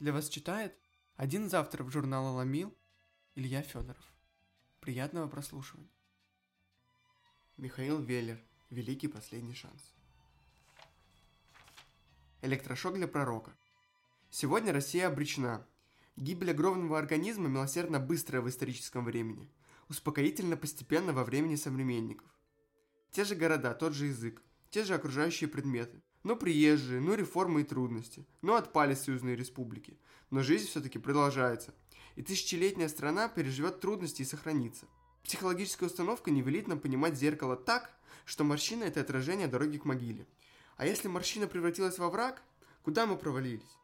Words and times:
Для 0.00 0.14
вас 0.14 0.30
читает 0.30 0.74
один 1.16 1.46
из 1.46 1.52
авторов 1.52 1.92
журнала 1.92 2.30
«Ломил» 2.30 2.74
Илья 3.34 3.60
Федоров. 3.60 4.02
Приятного 4.80 5.28
прослушивания. 5.28 5.90
Михаил 7.58 8.00
Веллер. 8.00 8.42
Великий 8.70 9.08
последний 9.08 9.52
шанс. 9.52 9.92
Электрошок 12.40 12.94
для 12.94 13.08
пророка. 13.08 13.54
Сегодня 14.30 14.72
Россия 14.72 15.06
обречена. 15.06 15.66
Гибель 16.16 16.52
огромного 16.52 16.98
организма 16.98 17.50
милосердно 17.50 18.00
быстрая 18.00 18.40
в 18.40 18.48
историческом 18.48 19.04
времени. 19.04 19.52
Успокоительно 19.90 20.56
постепенно 20.56 21.12
во 21.12 21.24
времени 21.24 21.56
современников. 21.56 22.26
Те 23.10 23.24
же 23.24 23.34
города, 23.34 23.74
тот 23.74 23.92
же 23.92 24.06
язык, 24.06 24.42
те 24.70 24.82
же 24.82 24.94
окружающие 24.94 25.50
предметы. 25.50 26.00
Но 26.22 26.36
приезжие, 26.36 27.00
но 27.00 27.14
реформы 27.14 27.62
и 27.62 27.64
трудности, 27.64 28.26
но 28.42 28.56
отпали 28.56 28.94
союзные 28.94 29.36
республики. 29.36 29.98
Но 30.30 30.42
жизнь 30.42 30.66
все-таки 30.66 30.98
продолжается. 30.98 31.74
И 32.16 32.22
тысячелетняя 32.22 32.88
страна 32.88 33.28
переживет 33.28 33.80
трудности 33.80 34.22
и 34.22 34.26
сохранится. 34.26 34.86
Психологическая 35.22 35.88
установка 35.88 36.30
не 36.30 36.42
велит 36.42 36.68
нам 36.68 36.78
понимать 36.78 37.16
зеркало 37.16 37.56
так, 37.56 37.90
что 38.24 38.44
морщина– 38.44 38.84
это 38.84 39.00
отражение 39.00 39.48
дороги 39.48 39.78
к 39.78 39.84
могиле. 39.84 40.26
А 40.76 40.86
если 40.86 41.08
морщина 41.08 41.46
превратилась 41.46 41.98
во 41.98 42.10
враг, 42.10 42.42
куда 42.82 43.06
мы 43.06 43.16
провалились? 43.16 43.76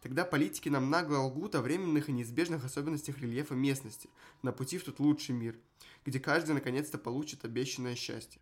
Тогда 0.00 0.24
политики 0.24 0.68
нам 0.68 0.90
нагло 0.90 1.18
лгут 1.18 1.56
о 1.56 1.60
временных 1.60 2.08
и 2.08 2.12
неизбежных 2.12 2.64
особенностях 2.64 3.18
рельефа 3.18 3.54
местности, 3.54 4.08
на 4.42 4.52
пути 4.52 4.78
в 4.78 4.84
тот 4.84 5.00
лучший 5.00 5.34
мир, 5.34 5.58
где 6.04 6.20
каждый 6.20 6.52
наконец-то 6.52 6.98
получит 6.98 7.44
обещанное 7.44 7.96
счастье. 7.96 8.40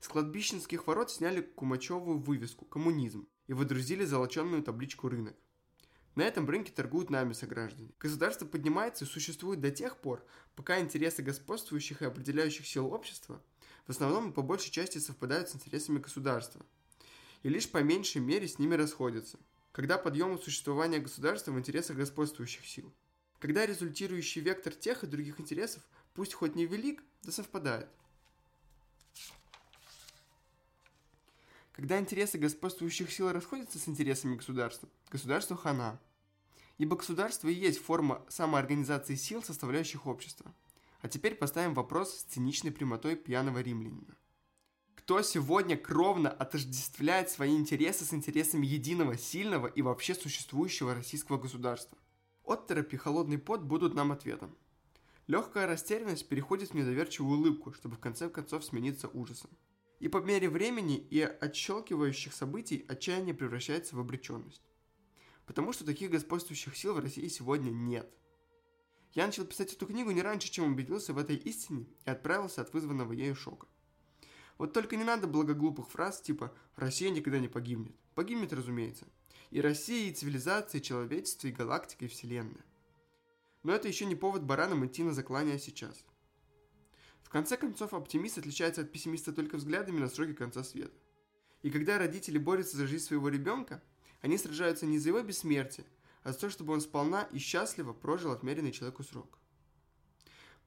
С 0.00 0.08
кладбищенских 0.08 0.86
ворот 0.86 1.10
сняли 1.10 1.40
кумачевую 1.40 2.18
вывеску 2.18 2.64
«Коммунизм» 2.64 3.28
и 3.46 3.52
выдрузили 3.52 4.04
золоченную 4.04 4.62
табличку 4.62 5.08
«Рынок». 5.08 5.36
На 6.14 6.22
этом 6.22 6.48
рынке 6.48 6.72
торгуют 6.72 7.10
нами 7.10 7.32
сограждане. 7.32 7.92
Государство 7.98 8.46
поднимается 8.46 9.04
и 9.04 9.08
существует 9.08 9.60
до 9.60 9.70
тех 9.70 9.98
пор, 9.98 10.24
пока 10.54 10.80
интересы 10.80 11.22
господствующих 11.22 12.00
и 12.00 12.06
определяющих 12.06 12.66
сил 12.66 12.86
общества 12.86 13.42
в 13.86 13.90
основном 13.90 14.30
и 14.30 14.32
по 14.32 14.42
большей 14.42 14.72
части 14.72 14.98
совпадают 14.98 15.48
с 15.48 15.54
интересами 15.54 15.98
государства. 15.98 16.64
И 17.42 17.48
лишь 17.48 17.70
по 17.70 17.82
меньшей 17.82 18.20
мере 18.20 18.48
с 18.48 18.58
ними 18.58 18.74
расходятся. 18.74 19.38
Когда 19.72 19.98
подъем 19.98 20.38
существования 20.38 20.98
государства 20.98 21.52
в 21.52 21.58
интересах 21.58 21.96
господствующих 21.96 22.66
сил. 22.66 22.92
Когда 23.38 23.66
результирующий 23.66 24.40
вектор 24.40 24.74
тех 24.74 25.04
и 25.04 25.06
других 25.06 25.38
интересов, 25.38 25.82
пусть 26.14 26.34
хоть 26.34 26.56
не 26.56 26.66
велик, 26.66 27.02
да 27.22 27.30
совпадает– 27.30 27.88
Когда 31.76 31.98
интересы 31.98 32.38
господствующих 32.38 33.12
сил 33.12 33.30
расходятся 33.30 33.78
с 33.78 33.86
интересами 33.86 34.36
государства, 34.36 34.88
государство 35.10 35.58
хана. 35.58 36.00
Ибо 36.78 36.96
государство 36.96 37.48
и 37.48 37.54
есть 37.54 37.78
форма 37.78 38.24
самоорганизации 38.30 39.14
сил, 39.14 39.42
составляющих 39.42 40.06
общество. 40.06 40.54
А 41.02 41.08
теперь 41.08 41.34
поставим 41.34 41.74
вопрос 41.74 42.16
с 42.16 42.22
циничной 42.22 42.72
прямотой 42.72 43.14
пьяного 43.14 43.58
римлянина. 43.58 44.16
Кто 44.94 45.20
сегодня 45.20 45.76
кровно 45.76 46.30
отождествляет 46.30 47.28
свои 47.28 47.54
интересы 47.54 48.06
с 48.06 48.14
интересами 48.14 48.66
единого, 48.66 49.18
сильного 49.18 49.66
и 49.66 49.82
вообще 49.82 50.14
существующего 50.14 50.94
российского 50.94 51.36
государства? 51.36 51.98
Отторопи 52.42 52.96
холодный 52.96 53.38
пот 53.38 53.60
будут 53.60 53.94
нам 53.94 54.12
ответом. 54.12 54.56
Легкая 55.26 55.66
растерянность 55.66 56.26
переходит 56.26 56.70
в 56.70 56.74
недоверчивую 56.74 57.38
улыбку, 57.38 57.74
чтобы 57.74 57.96
в 57.96 58.00
конце 58.00 58.30
концов 58.30 58.64
смениться 58.64 59.08
ужасом. 59.08 59.50
И 59.98 60.08
по 60.08 60.18
мере 60.18 60.48
времени 60.48 60.98
и 60.98 61.20
отщелкивающих 61.20 62.34
событий 62.34 62.84
отчаяние 62.88 63.34
превращается 63.34 63.96
в 63.96 64.00
обреченность. 64.00 64.62
Потому 65.46 65.72
что 65.72 65.86
таких 65.86 66.10
господствующих 66.10 66.76
сил 66.76 66.94
в 66.94 66.98
России 66.98 67.28
сегодня 67.28 67.70
нет. 67.70 68.10
Я 69.12 69.26
начал 69.26 69.46
писать 69.46 69.72
эту 69.72 69.86
книгу 69.86 70.10
не 70.10 70.20
раньше, 70.20 70.50
чем 70.50 70.70
убедился 70.70 71.14
в 71.14 71.18
этой 71.18 71.36
истине 71.36 71.86
и 72.04 72.10
отправился 72.10 72.60
от 72.60 72.74
вызванного 72.74 73.12
ею 73.12 73.34
шока. 73.34 73.66
Вот 74.58 74.72
только 74.72 74.96
не 74.96 75.04
надо 75.04 75.26
благоглупых 75.26 75.88
фраз 75.88 76.20
типа 76.20 76.54
«Россия 76.76 77.10
никогда 77.10 77.38
не 77.38 77.48
погибнет». 77.48 77.94
Погибнет, 78.14 78.52
разумеется. 78.52 79.06
И 79.50 79.60
Россия, 79.60 80.10
и 80.10 80.12
цивилизация, 80.12 80.80
и 80.80 80.82
человечество, 80.82 81.48
и 81.48 81.52
галактика, 81.52 82.04
и 82.04 82.08
Вселенная. 82.08 82.64
Но 83.62 83.72
это 83.72 83.88
еще 83.88 84.04
не 84.04 84.14
повод 84.14 84.42
баранам 84.42 84.84
идти 84.84 85.02
на 85.02 85.12
заклание 85.12 85.58
сейчас– 85.58 86.04
в 87.26 87.28
конце 87.28 87.56
концов, 87.56 87.92
оптимист 87.92 88.38
отличается 88.38 88.82
от 88.82 88.92
пессимиста 88.92 89.32
только 89.32 89.56
взглядами 89.56 89.98
на 89.98 90.08
сроки 90.08 90.32
конца 90.32 90.62
света. 90.62 90.94
И 91.60 91.72
когда 91.72 91.98
родители 91.98 92.38
борются 92.38 92.76
за 92.76 92.86
жизнь 92.86 93.04
своего 93.04 93.28
ребенка, 93.28 93.82
они 94.20 94.38
сражаются 94.38 94.86
не 94.86 95.00
за 95.00 95.08
его 95.08 95.20
бессмертие, 95.22 95.88
а 96.22 96.32
за 96.32 96.38
то, 96.38 96.50
чтобы 96.50 96.72
он 96.72 96.80
сполна 96.80 97.24
и 97.32 97.38
счастливо 97.38 97.92
прожил 97.92 98.30
отмеренный 98.30 98.70
человеку 98.70 99.02
срок. 99.02 99.40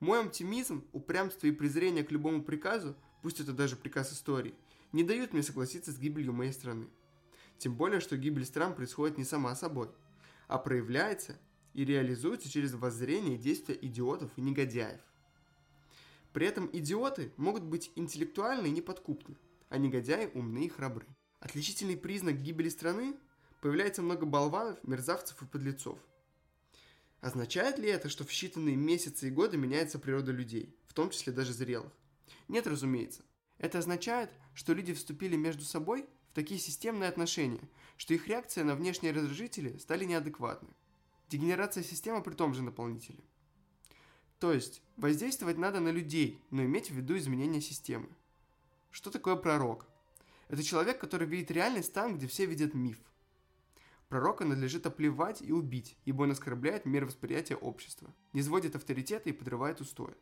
Мой 0.01 0.19
оптимизм, 0.19 0.83
упрямство 0.91 1.47
и 1.47 1.51
презрение 1.51 2.03
к 2.03 2.11
любому 2.11 2.43
приказу, 2.43 2.93
пусть 3.21 3.39
это 3.39 3.53
даже 3.53 3.77
приказ 3.77 4.11
истории, 4.11 4.53
не 4.91 5.05
дают 5.05 5.31
мне 5.31 5.43
согласиться 5.43 5.93
с 5.93 5.97
гибелью 5.97 6.33
моей 6.33 6.51
страны. 6.51 6.89
Тем 7.57 7.73
более, 7.73 8.01
что 8.01 8.17
гибель 8.17 8.45
стран 8.45 8.75
происходит 8.75 9.17
не 9.17 9.23
сама 9.23 9.55
собой, 9.55 9.87
а 10.49 10.57
проявляется 10.57 11.39
и 11.73 11.85
реализуется 11.85 12.49
через 12.49 12.73
воззрение 12.73 13.35
и 13.35 13.41
действия 13.41 13.79
идиотов 13.81 14.29
и 14.35 14.41
негодяев. 14.41 14.99
При 16.33 16.45
этом 16.45 16.69
идиоты 16.71 17.33
могут 17.37 17.63
быть 17.63 17.91
интеллектуальны 17.95 18.67
и 18.67 18.71
неподкупны, 18.71 19.35
а 19.69 19.77
негодяи 19.77 20.29
умны 20.33 20.65
и 20.65 20.69
храбры. 20.69 21.07
Отличительный 21.39 21.97
признак 21.97 22.41
гибели 22.41 22.69
страны– 22.69 23.15
появляется 23.61 24.01
много 24.01 24.25
болванов, 24.25 24.79
мерзавцев 24.83 25.41
и 25.41 25.45
подлецов. 25.45 25.99
Означает 27.21 27.77
ли 27.77 27.89
это, 27.89 28.07
что 28.09 28.23
в 28.23 28.29
считанные 28.29 28.75
месяцы 28.75 29.27
и 29.27 29.31
годы 29.31 29.57
меняется 29.57 29.99
природа 29.99 30.31
людей, 30.31 30.75
в 30.87 30.93
том 30.93 31.09
числе 31.09 31.33
даже 31.33 31.53
зрелых? 31.53 31.91
Нет, 32.47 32.65
разумеется. 32.65 33.23
Это 33.57 33.79
означает, 33.79 34.31
что 34.53 34.73
люди 34.73 34.93
вступили 34.93 35.35
между 35.35 35.65
собой 35.65 36.07
в 36.31 36.33
такие 36.33 36.59
системные 36.59 37.09
отношения, 37.09 37.67
что 37.97 38.13
их 38.13 38.27
реакция 38.27 38.63
на 38.63 38.75
внешние 38.75 39.11
раздражители 39.11 39.77
стали 39.77 40.05
неадекватны. 40.05 40.69
Дегенерация 41.27 41.83
системы 41.83 42.23
при 42.23 42.33
том 42.33 42.53
же 42.53 42.63
наполнителе– 42.63 43.19
то 44.39 44.53
есть, 44.53 44.81
воздействовать 44.95 45.57
надо 45.57 45.79
на 45.79 45.89
людей, 45.89 46.41
но 46.49 46.63
иметь 46.63 46.89
в 46.89 46.95
виду 46.95 47.17
изменение 47.17 47.61
системы. 47.61 48.07
Что 48.89 49.11
такое 49.11 49.35
пророк? 49.35 49.85
Это 50.47 50.63
человек, 50.63 50.99
который 50.99 51.27
видит 51.27 51.51
реальность 51.51 51.93
там, 51.93 52.17
где 52.17 52.27
все 52.27 52.45
видят 52.45 52.73
миф. 52.73 52.97
Пророка 54.07 54.45
надлежит 54.45 54.87
оплевать 54.87 55.41
и 55.43 55.51
убить, 55.51 55.95
ибо 56.05 56.23
он 56.23 56.31
оскорбляет 56.31 56.85
мировосприятие 56.85 57.57
общества, 57.57 58.11
не 58.33 58.41
сводит 58.41 58.75
авторитета 58.75 59.29
и 59.29 59.33
подрывает 59.33 59.81
устои. 59.81 60.15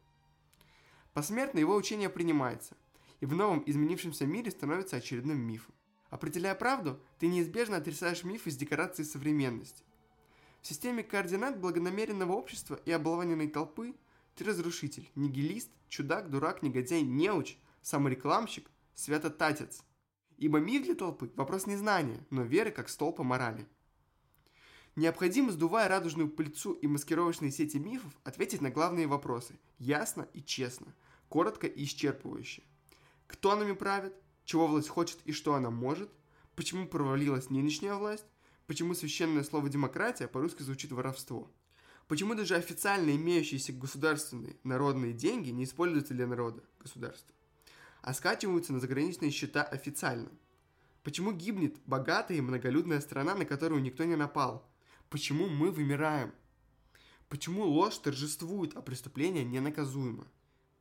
Посмертно 1.14 1.60
его 1.60 1.76
учение 1.76 2.10
принимается, 2.10 2.76
и 3.22 3.26
в 3.26 3.34
новом 3.34 3.64
изменившемся 3.66 4.26
мире 4.26 4.52
становится 4.52 4.98
очередным 4.98 5.40
мифом. 5.40 5.74
Определяя 6.10 6.56
правду, 6.56 7.00
ты 7.20 7.28
неизбежно 7.28 7.78
отрицаешь 7.78 8.24
миф 8.24 8.48
из 8.48 8.58
декорации 8.58 9.04
современности. 9.04 9.84
В 10.62 10.68
системе 10.68 11.04
координат 11.04 11.60
благонамеренного 11.60 12.34
общества 12.34 12.80
и 12.84 12.92
оболваненной 12.92 13.48
толпы 13.48 13.96
ты 14.38 14.44
разрушитель, 14.44 15.10
нигилист, 15.16 15.72
чудак, 15.90 16.30
дурак, 16.30 16.62
негодяй, 16.62 17.02
неуч, 17.02 17.58
саморекламщик, 17.82 18.70
святотатец. 18.94 19.84
Ибо 20.38 20.60
мир 20.60 20.84
для 20.84 20.94
толпы– 20.94 21.32
вопрос 21.36 21.66
не 21.66 21.76
знания, 21.76 22.24
но 22.30 22.44
веры 22.44 22.70
как 22.70 22.90
столпа 22.90 23.24
морали. 23.24 23.68
Необходимо, 24.96 25.52
сдувая 25.52 25.88
радужную 25.88 26.30
пыльцу 26.30 26.74
и 26.74 26.86
маскировочные 26.86 27.52
сети 27.52 27.78
мифов, 27.78 28.14
ответить 28.24 28.62
на 28.62 28.70
главные 28.70 29.08
вопросы– 29.08 29.60
ясно 29.80 30.28
и 30.34 30.42
честно, 30.44 30.94
коротко 31.30 31.66
и 31.66 31.84
исчерпывающе. 31.84 32.62
Кто 33.26 33.56
нами 33.56 33.74
правит? 33.74 34.14
Чего 34.46 34.68
власть 34.68 34.88
хочет 34.88 35.18
и 35.26 35.32
что 35.32 35.56
она 35.56 35.72
может? 35.72 36.12
Почему 36.56 36.88
провалилась 36.88 37.50
нынешняя 37.50 37.96
власть? 37.96 38.26
Почему 38.68 38.94
священное 38.94 39.44
слово 39.44 39.70
«демократия» 39.70 40.28
по-русски 40.28 40.62
звучит 40.62 40.92
воровство? 40.92 41.52
Почему 42.08 42.36
даже 42.36 42.56
официально 42.56 43.16
имеющиеся 43.16 43.74
государственные 43.74 44.56
народные 44.64 45.14
деньги 45.14 45.50
не 45.50 45.66
используются 45.66 46.14
для 46.14 46.26
народа, 46.28 46.64
государства, 46.80 47.36
а 48.02 48.14
скачиваются 48.14 48.74
на 48.74 48.80
заграничные 48.80 49.32
счета 49.32 49.64
официально? 49.64 50.30
Почему 51.04 51.32
гибнет 51.32 51.78
богатая 51.86 52.38
и 52.38 52.42
многолюдная 52.42 53.02
страна, 53.02 53.36
на 53.36 53.46
которую 53.46 53.82
никто 53.82 54.04
не 54.04 54.16
напал? 54.16 54.70
Почему 55.10 55.48
мы 55.48 55.72
вымираем? 55.72 56.34
Почему 57.30 57.66
ложь 57.66 57.98
торжествует, 57.98 58.76
а 58.76 58.82
преступление 58.82 59.44
ненаказуемо? 59.44 60.28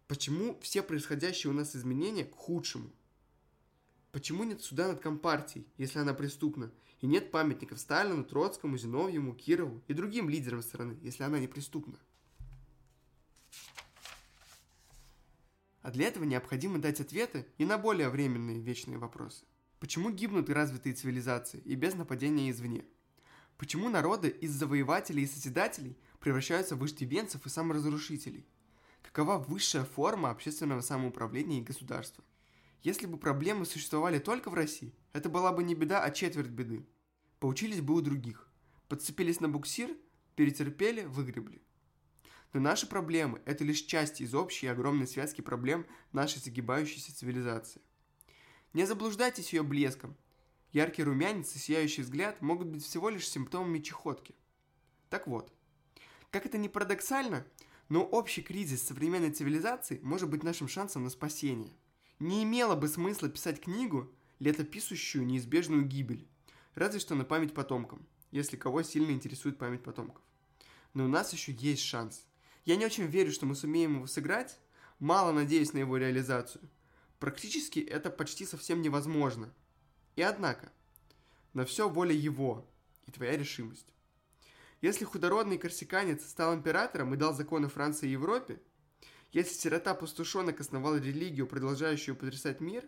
Почему 0.06 0.58
все 0.62 0.82
происходящие 0.82 1.50
у 1.50 1.54
нас 1.54 1.74
изменения 1.74 2.24
к 2.24 2.34
худшему– 2.34 2.90
Почему 4.16 4.44
нет 4.44 4.62
суда 4.62 4.88
над 4.88 5.00
Компартией, 5.00 5.66
если 5.76 5.98
она 5.98 6.14
преступна? 6.14 6.72
И 7.06 7.08
нет 7.08 7.30
памятников 7.30 7.78
Сталину, 7.78 8.24
Троцкому, 8.24 8.76
Зиновьеву, 8.76 9.32
Кирову 9.32 9.80
и 9.86 9.94
другим 9.94 10.28
лидерам 10.28 10.60
страны, 10.60 10.98
если 11.02 11.22
она 11.22 11.38
не 11.38 11.46
преступна? 11.46 12.00
А 15.82 15.92
для 15.92 16.08
этого 16.08 16.24
необходимо 16.24 16.80
дать 16.80 17.00
ответы 17.00 17.46
и 17.58 17.64
на 17.64 17.78
более 17.78 18.08
временные 18.08 18.60
вечные 18.60 18.98
вопросы. 18.98 19.44
Почему 19.78 20.10
гибнут 20.10 20.50
развитые 20.50 20.96
цивилизации 20.96 21.60
и 21.60 21.76
без 21.76 21.94
нападения 21.94 22.50
извне? 22.50 22.84
Почему 23.56 23.88
народы 23.88 24.28
из 24.28 24.50
завоевателей 24.50 25.22
и 25.22 25.28
созидателей 25.28 25.96
превращаются 26.18 26.74
в 26.74 26.80
вождевенцев 26.80 27.46
и 27.46 27.48
саморазрушителей? 27.48 28.48
Какова 29.02 29.38
высшая 29.38 29.84
форма 29.84 30.30
общественного 30.30 30.80
самоуправления 30.80 31.60
и 31.60 31.64
государства? 31.64 32.24
Если 32.82 33.06
бы 33.06 33.16
проблемы 33.16 33.64
существовали 33.64 34.18
только 34.18 34.50
в 34.50 34.54
России, 34.54 34.92
это 35.12 35.28
была 35.28 35.52
бы 35.52 35.62
не 35.62 35.76
беда, 35.76 36.02
а 36.02 36.10
четверть 36.10 36.48
беды. 36.48 36.84
Поучились 37.38 37.80
бы 37.80 37.94
у 37.94 38.00
других. 38.00 38.48
Подцепились 38.88 39.40
на 39.40 39.48
буксир, 39.48 39.90
перетерпели, 40.36 41.02
выгребли. 41.04 41.60
Но 42.52 42.60
наши 42.60 42.86
проблемы– 42.86 43.42
это 43.44 43.64
лишь 43.64 43.82
часть 43.82 44.20
из 44.20 44.34
общей 44.34 44.68
огромной 44.68 45.06
связки 45.06 45.42
проблем 45.42 45.86
нашей 46.12 46.38
загибающейся 46.38 47.14
цивилизации. 47.14 47.82
Не 48.72 48.86
заблуждайтесь 48.86 49.52
ее 49.52 49.62
блеском. 49.62 50.16
Яркий 50.72 51.02
румянец 51.02 51.54
и 51.54 51.58
сияющий 51.58 52.02
взгляд 52.02 52.40
могут 52.40 52.68
быть 52.68 52.84
всего 52.84 53.08
лишь 53.08 53.28
симптомами 53.28 53.80
чехотки. 53.80 54.34
Так 55.10 55.26
вот, 55.26 55.52
как 56.30 56.46
это 56.46 56.58
ни 56.58 56.68
парадоксально, 56.68 57.46
но 57.88 58.02
общий 58.02 58.42
кризис 58.42 58.82
современной 58.82 59.30
цивилизации 59.30 60.00
может 60.02 60.28
быть 60.28 60.42
нашим 60.42 60.68
шансом 60.68 61.04
на 61.04 61.10
спасение. 61.10 61.72
Не 62.18 62.42
имело 62.42 62.74
бы 62.74 62.88
смысла 62.88 63.28
писать 63.28 63.60
книгу, 63.60 64.12
летописущую 64.38 65.26
неизбежную 65.26 65.84
гибель, 65.84 66.28
разве 66.76 67.00
что 67.00 67.16
на 67.16 67.24
память 67.24 67.54
потомкам, 67.54 68.06
если 68.30 68.56
кого 68.56 68.82
сильно 68.84 69.10
интересует 69.10 69.58
память 69.58 69.82
потомков. 69.82 70.22
Но 70.94 71.04
у 71.04 71.08
нас 71.08 71.32
еще 71.32 71.52
есть 71.52 71.82
шанс. 71.82 72.24
Я 72.64 72.76
не 72.76 72.86
очень 72.86 73.06
верю, 73.06 73.32
что 73.32 73.46
мы 73.46 73.56
сумеем 73.56 73.96
его 73.96 74.06
сыграть, 74.06 74.58
мало 74.98 75.32
надеюсь 75.32 75.72
на 75.72 75.78
его 75.78 75.96
реализацию. 75.96 76.62
Практически 77.18 77.80
это 77.80 78.10
почти 78.10 78.46
совсем 78.46 78.82
невозможно. 78.82 79.52
И 80.14 80.22
однако, 80.22 80.70
на 81.52 81.64
все 81.64 81.88
воля 81.88 82.12
его 82.12 82.68
и 83.06 83.10
твоя 83.10 83.36
решимость. 83.36 83.92
Если 84.82 85.04
худородный 85.04 85.58
корсиканец 85.58 86.28
стал 86.28 86.54
императором 86.54 87.14
и 87.14 87.16
дал 87.16 87.34
законы 87.34 87.68
Франции 87.68 88.08
и 88.08 88.12
Европе, 88.12 88.60
если 89.32 89.54
сирота-пустушонок 89.54 90.60
основал 90.60 90.96
религию, 90.96 91.46
продолжающую 91.46 92.14
потрясать 92.14 92.60
мир, 92.60 92.86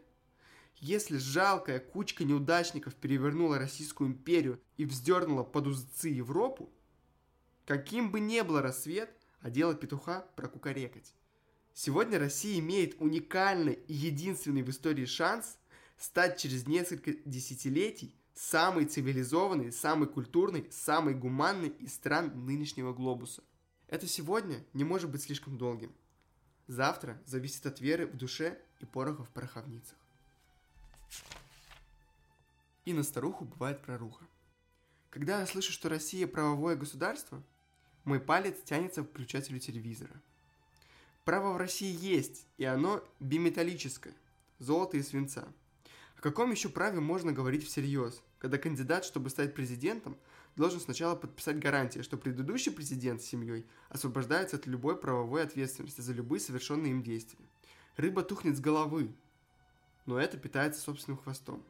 если 0.80 1.18
жалкая 1.18 1.80
кучка 1.80 2.24
неудачников 2.24 2.94
перевернула 2.94 3.58
Российскую 3.58 4.10
империю 4.10 4.60
и 4.76 4.84
вздернула 4.84 5.42
под 5.42 5.66
узцы 5.68 6.08
Европу, 6.08 6.70
каким 7.66 8.10
бы 8.10 8.20
ни 8.20 8.40
был 8.40 8.60
рассвет, 8.60 9.10
а 9.40 9.50
дело 9.50 9.74
петуха 9.74 10.26
прокукарекать. 10.36 11.14
Сегодня 11.74 12.18
Россия 12.18 12.58
имеет 12.58 13.00
уникальный 13.00 13.74
и 13.74 13.94
единственный 13.94 14.62
в 14.62 14.70
истории 14.70 15.04
шанс 15.04 15.58
стать 15.96 16.38
через 16.38 16.66
несколько 16.66 17.12
десятилетий 17.24 18.14
самой 18.34 18.86
цивилизованной, 18.86 19.72
самой 19.72 20.08
культурной, 20.08 20.68
самой 20.70 21.14
гуманной 21.14 21.68
из 21.68 21.94
стран 21.94 22.46
нынешнего 22.46 22.92
глобуса. 22.92 23.42
Это 23.88 24.06
сегодня 24.06 24.64
не 24.74 24.84
может 24.84 25.10
быть 25.10 25.22
слишком 25.22 25.58
долгим. 25.58 25.92
Завтра 26.66 27.20
зависит 27.26 27.66
от 27.66 27.80
веры 27.80 28.06
в 28.06 28.16
душе 28.16 28.60
и 28.80 28.84
пороха 28.84 29.24
в 29.24 29.30
пороховницах. 29.30 29.96
И 32.84 32.92
на 32.92 33.02
старуху 33.02 33.44
бывает 33.44 33.82
проруха. 33.82 34.24
Когда 35.10 35.40
я 35.40 35.46
слышу, 35.46 35.72
что 35.72 35.88
Россия 35.88 36.26
правовое 36.26 36.76
государство, 36.76 37.42
мой 38.04 38.20
палец 38.20 38.56
тянется 38.64 39.02
к 39.02 39.10
включателю 39.10 39.58
телевизора. 39.58 40.20
Право 41.24 41.52
в 41.52 41.56
России 41.58 41.94
есть, 41.94 42.46
и 42.56 42.64
оно 42.64 43.04
биметаллическое, 43.20 44.14
золото 44.58 44.96
и 44.96 45.02
свинца. 45.02 45.46
О 46.16 46.20
каком 46.22 46.50
еще 46.50 46.68
праве 46.68 47.00
можно 47.00 47.32
говорить 47.32 47.66
всерьез, 47.66 48.22
когда 48.38 48.58
кандидат, 48.58 49.04
чтобы 49.04 49.30
стать 49.30 49.54
президентом, 49.54 50.16
должен 50.56 50.80
сначала 50.80 51.14
подписать 51.14 51.58
гарантии, 51.58 52.00
что 52.00 52.16
предыдущий 52.16 52.72
президент 52.72 53.22
с 53.22 53.26
семьей 53.26 53.66
освобождается 53.88 54.56
от 54.56 54.66
любой 54.66 54.98
правовой 54.98 55.42
ответственности 55.42 56.00
за 56.00 56.12
любые 56.12 56.40
совершенные 56.40 56.92
им 56.92 57.02
действия. 57.02 57.44
Рыба 57.96 58.22
тухнет 58.22 58.56
с 58.56 58.60
головы, 58.60 59.14
но 60.08 60.18
это 60.18 60.38
питается 60.38 60.80
собственным 60.80 61.18
хвостом. 61.18 61.62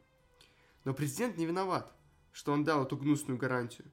Но 0.85 0.93
президент 0.93 1.35
не 1.35 1.45
виноват, 1.45 1.93
что 2.31 2.53
он 2.53 2.63
дал 2.63 2.85
эту 2.85 2.95
гнусную 2.95 3.37
гарантию. 3.37 3.91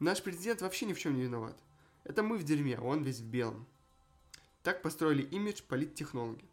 Наш 0.00 0.24
президент 0.24 0.60
вообще 0.60 0.86
ни 0.86 0.92
в 0.92 0.98
чем 0.98 1.14
не 1.14 1.22
виноват. 1.22 1.56
Это 2.02 2.24
мы 2.24 2.36
в 2.36 2.42
дерьме, 2.42 2.74
а 2.74 2.82
он 2.82 3.04
весь 3.04 3.20
в 3.20 3.26
белом. 3.26 3.64
Так 4.64 4.82
построили 4.82 5.22
имидж 5.22 5.62
политтехнологи. 5.62 6.44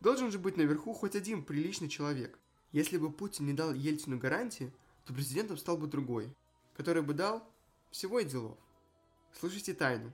Должен 0.00 0.30
же 0.30 0.38
быть 0.38 0.56
наверху 0.56 0.92
хоть 0.92 1.16
один 1.16 1.42
приличный 1.42 1.88
человек. 1.88 2.38
Если 2.70 2.98
бы 2.98 3.10
Путин 3.10 3.46
не 3.46 3.52
дал 3.52 3.74
Ельцину 3.74 4.16
гарантии, 4.16 4.72
то 5.06 5.12
президентом 5.12 5.56
стал 5.56 5.76
бы 5.76 5.88
другой, 5.88 6.32
который 6.76 7.02
бы 7.02 7.14
дал 7.14 7.42
всего 7.90 8.20
и 8.20 8.24
делов. 8.24 8.56
Слушайте 9.32 9.74
тайну. 9.74 10.12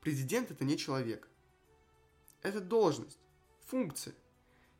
Президент 0.00 0.50
это 0.50 0.64
не 0.64 0.76
человек. 0.76 1.28
Это 2.42 2.60
должность, 2.60 3.20
функция. 3.66 4.16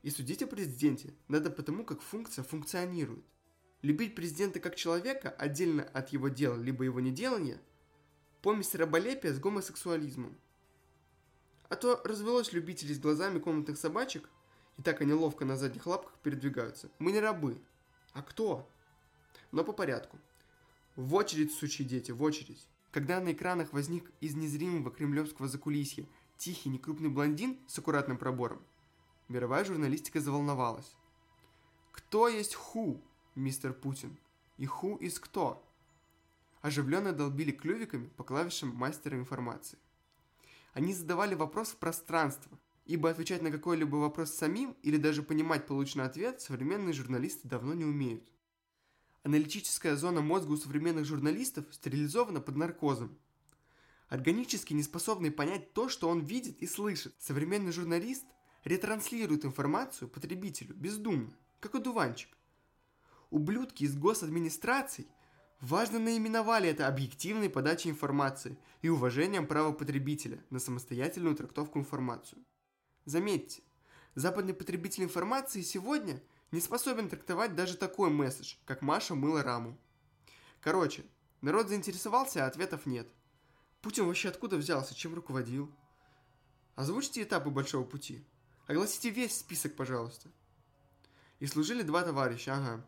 И 0.06 0.11
судить 0.11 0.41
о 0.41 0.47
президенте 0.47 1.12
надо 1.26 1.50
потому, 1.50 1.85
как 1.85 2.00
функция 2.00 2.44
функционирует. 2.44 3.25
Любить 3.82 4.14
президента 4.14 4.61
как 4.61 4.76
человека, 4.76 5.31
отдельно 5.31 5.82
от 5.82 6.11
его 6.11 6.29
дела, 6.29 6.55
либо 6.55 6.85
его 6.85 7.00
неделания, 7.00 7.61
помесь 8.41 8.76
раболепия 8.76 9.32
с 9.32 9.41
гомосексуализмом. 9.41 10.38
А 11.69 11.75
то 11.75 12.00
развелось 12.05 12.53
любителей 12.53 12.94
с 12.94 13.00
глазами 13.00 13.41
комнатных 13.41 13.79
собачек, 13.79 14.31
и 14.76 14.82
так 14.82 15.00
они 15.00 15.12
ловко 15.12 15.44
на 15.44 15.56
задних 15.56 15.88
лапках 15.88 16.17
передвигаются. 16.23 16.88
Мы 17.00 17.11
не 17.11 17.19
рабы. 17.19 17.61
А 18.12 18.23
кто? 18.23 18.70
Но 19.50 19.64
по 19.64 19.73
порядку. 19.73 20.20
В 20.94 21.17
очередь, 21.17 21.52
сучьи 21.52 21.85
дети, 21.85 22.12
в 22.12 22.23
очередь. 22.23 22.64
Когда 22.93 23.19
на 23.19 23.32
экранах 23.32 23.73
возник 23.73 24.09
из 24.20 24.37
незримого 24.37 24.93
кремлевского 24.93 25.49
закулисья 25.49 26.06
тихий 26.38 26.69
некрупный 26.69 27.09
блондин 27.09 27.59
с 27.67 27.76
аккуратным 27.76 28.19
пробором, 28.19 28.62
мировая 29.28 29.64
журналистика 29.64 30.20
заволновалась. 30.20 30.96
Кто 31.93 32.28
есть 32.28 32.55
ху, 32.55 33.02
мистер 33.34 33.73
Путин? 33.73 34.19
И 34.58 34.67
ху 34.67 34.96
из 34.96 35.19
кто? 35.19 35.62
Оживленно 36.61 37.12
долбили 37.12 37.52
клювиками 37.52 38.08
по 38.08 38.25
клавишам 38.25 38.75
мастера 38.75 39.17
информации. 39.17 39.78
Они 40.73 40.93
задавали 40.93 41.34
вопрос 41.34 41.70
в 41.70 41.76
пространство, 41.76 42.58
ибо 42.84 43.11
отвечать 43.11 43.43
на 43.43 43.50
какой-либо 43.50 43.96
вопрос 43.96 44.34
самим 44.34 44.76
или 44.82 44.96
даже 44.96 45.23
понимать 45.23 45.67
полученный 45.67 46.05
ответ 46.05 46.40
современные 46.40 46.93
журналисты 46.93 47.49
давно 47.49 47.75
не 47.75 47.84
умеют. 47.84 48.31
Аналитическая 49.23 49.96
зона 49.96 50.20
мозга 50.20 50.52
у 50.52 50.56
современных 50.56 51.05
журналистов 51.05 51.64
стерилизована 51.73 52.40
под 52.40 52.56
наркозом. 52.56 53.19
Органически 54.08 54.73
не 54.73 54.85
способный 54.85 55.33
понять 55.33 55.73
то, 55.73 55.88
что 55.88 56.09
он 56.09 56.21
видит 56.21 56.62
и 56.62 56.66
слышит, 56.66 57.14
современный 57.18 57.73
журналист 57.73 58.25
ретранслирует 58.66 59.46
информацию 59.46 60.08
потребителю 60.08 60.75
бездумно, 60.75 61.32
как 61.61 61.75
одуванчик. 61.75 62.37
Ублюдки 63.30 63.85
из 63.85 63.96
госадминистраций 63.96 65.08
важно 65.61 65.99
наименовали 65.99 66.68
это 66.68 66.87
объективной 66.87 67.49
подачей 67.49 67.90
информации 67.90 68.58
и 68.82 68.90
уважением 68.90 69.46
права 69.46 69.73
потребителя 69.73 70.44
на 70.50 70.58
самостоятельную 70.58 71.35
трактовку 71.35 71.78
информации. 71.78 72.37
Заметьте, 73.06 73.62
западный 74.14 74.52
потребитель 74.52 75.04
информации 75.04 75.62
сегодня– 75.62 76.23
не 76.52 76.61
способен 76.61 77.08
трактовать 77.08 77.54
даже 77.54 77.76
такой 77.76 78.11
месседж, 78.11 78.56
как 78.64 78.82
Маша 78.82 79.14
мыла 79.14 79.42
раму. 79.42 79.78
Короче, 80.61 81.04
народ 81.40 81.68
заинтересовался, 81.68 82.44
а 82.44 82.49
ответов 82.49 82.87
нет. 82.87 83.08
Путин 83.82 84.06
вообще 84.06 84.28
откуда 84.28 84.56
взялся, 84.56 84.94
чем 84.94 85.14
руководил? 85.14 85.75
Озвучьте 86.75 87.23
этапы 87.23 87.50
большого 87.50 87.85
пути. 87.85 88.25
Огласите 88.66 89.11
весь 89.11 89.38
список, 89.38 89.75
пожалуйста. 89.76 90.28
И 91.38 91.46
служили 91.46 91.82
два 91.82 92.02
товарища, 92.02 92.54
ага. 92.54 92.85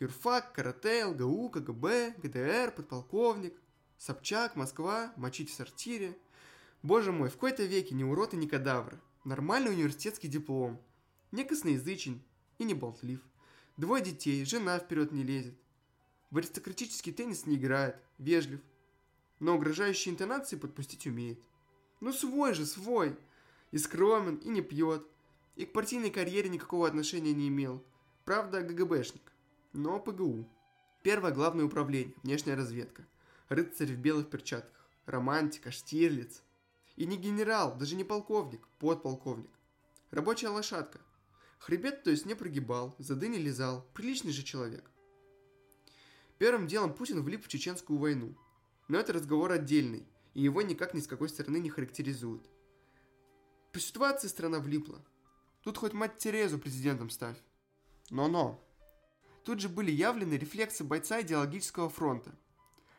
Юрфак, 0.00 0.52
Карател, 0.52 1.14
ГУ, 1.14 1.50
КГБ, 1.50 2.14
ГДР, 2.22 2.72
подполковник, 2.74 3.54
Собчак, 3.98 4.56
Москва, 4.56 5.12
мочить 5.16 5.50
в 5.50 5.54
сортире. 5.54 6.16
Боже 6.82 7.12
мой, 7.12 7.28
в 7.28 7.36
кои-то 7.36 7.64
веке 7.64 7.94
ни 7.94 8.02
урод 8.02 8.34
и 8.34 8.36
ни 8.36 8.46
кадавр. 8.46 9.00
Нормальный 9.24 9.70
университетский 9.70 10.28
диплом. 10.28 10.82
Не 11.30 11.44
косноязычен, 11.44 12.20
и 12.58 12.64
не 12.64 12.74
болтлив. 12.74 13.20
Двое 13.76 14.02
детей, 14.02 14.44
жена 14.44 14.78
вперед 14.78 15.12
не 15.12 15.22
лезет. 15.22 15.54
В 16.30 16.38
аристократический 16.38 17.12
теннис 17.12 17.46
не 17.46 17.56
играет, 17.56 17.96
вежлив. 18.18 18.60
Но 19.38 19.56
угрожающие 19.56 20.12
интонации 20.12 20.56
подпустить 20.56 21.06
умеет. 21.06 21.40
Ну 22.00 22.12
свой 22.12 22.54
же, 22.54 22.66
свой. 22.66 23.16
И 23.72 23.78
скромен, 23.78 24.36
и 24.36 24.48
не 24.48 24.62
пьет. 24.62 25.04
И 25.56 25.66
к 25.66 25.72
партийной 25.72 26.10
карьере 26.10 26.48
никакого 26.48 26.86
отношения 26.86 27.32
не 27.32 27.48
имел. 27.48 27.82
Правда, 28.24 28.62
ГБшник. 28.62 29.32
Но 29.72 29.98
ПГУ. 29.98 30.48
Первое 31.02 31.32
главное 31.32 31.64
управление, 31.64 32.14
внешняя 32.22 32.54
разведка. 32.54 33.04
Рыцарь 33.48 33.88
в 33.88 33.98
белых 33.98 34.30
перчатках. 34.30 34.86
Романтика, 35.06 35.72
Штирлиц. 35.72 36.42
И 36.94 37.06
не 37.06 37.16
генерал, 37.16 37.76
даже 37.76 37.96
не 37.96 38.04
полковник, 38.04 38.68
подполковник. 38.78 39.50
Рабочая 40.12 40.48
лошадка– 40.48 41.00
Хребет, 41.62 42.02
то 42.02 42.10
есть, 42.10 42.26
не 42.26 42.34
прогибал, 42.34 42.96
зады 42.98 43.28
не 43.28 43.38
лизал. 43.38 43.86
Приличный 43.94 44.32
же 44.32 44.42
человек. 44.42 44.90
Первым 46.38 46.66
делом 46.66 46.92
Путин 46.92 47.22
влип 47.22 47.44
в 47.44 47.48
чеченскую 47.48 48.00
войну. 48.00 48.34
Но 48.88 48.98
это 48.98 49.12
разговор 49.12 49.52
отдельный, 49.52 50.04
и 50.34 50.42
его 50.42 50.60
никак 50.62 50.92
ни 50.92 50.98
с 50.98 51.06
какой 51.06 51.28
стороны 51.28 51.58
не 51.58 51.70
характеризуют. 51.70 52.50
По 53.72 53.80
ситуации 53.80 54.28
страна 54.28 54.60
влипла. 54.60 55.02
Тут 55.62 55.78
хоть 55.78 55.94
мать 55.94 56.18
Терезу 56.18 56.58
президентом 56.58 57.08
ставь. 57.08 57.38
Но-но. 58.10 58.62
Тут 59.44 59.60
же 59.60 59.70
были 59.70 59.90
явлены 59.90 60.34
рефлексы 60.34 60.84
бойца 60.84 61.22
идеологического 61.22 61.88
фронта. 61.88 62.34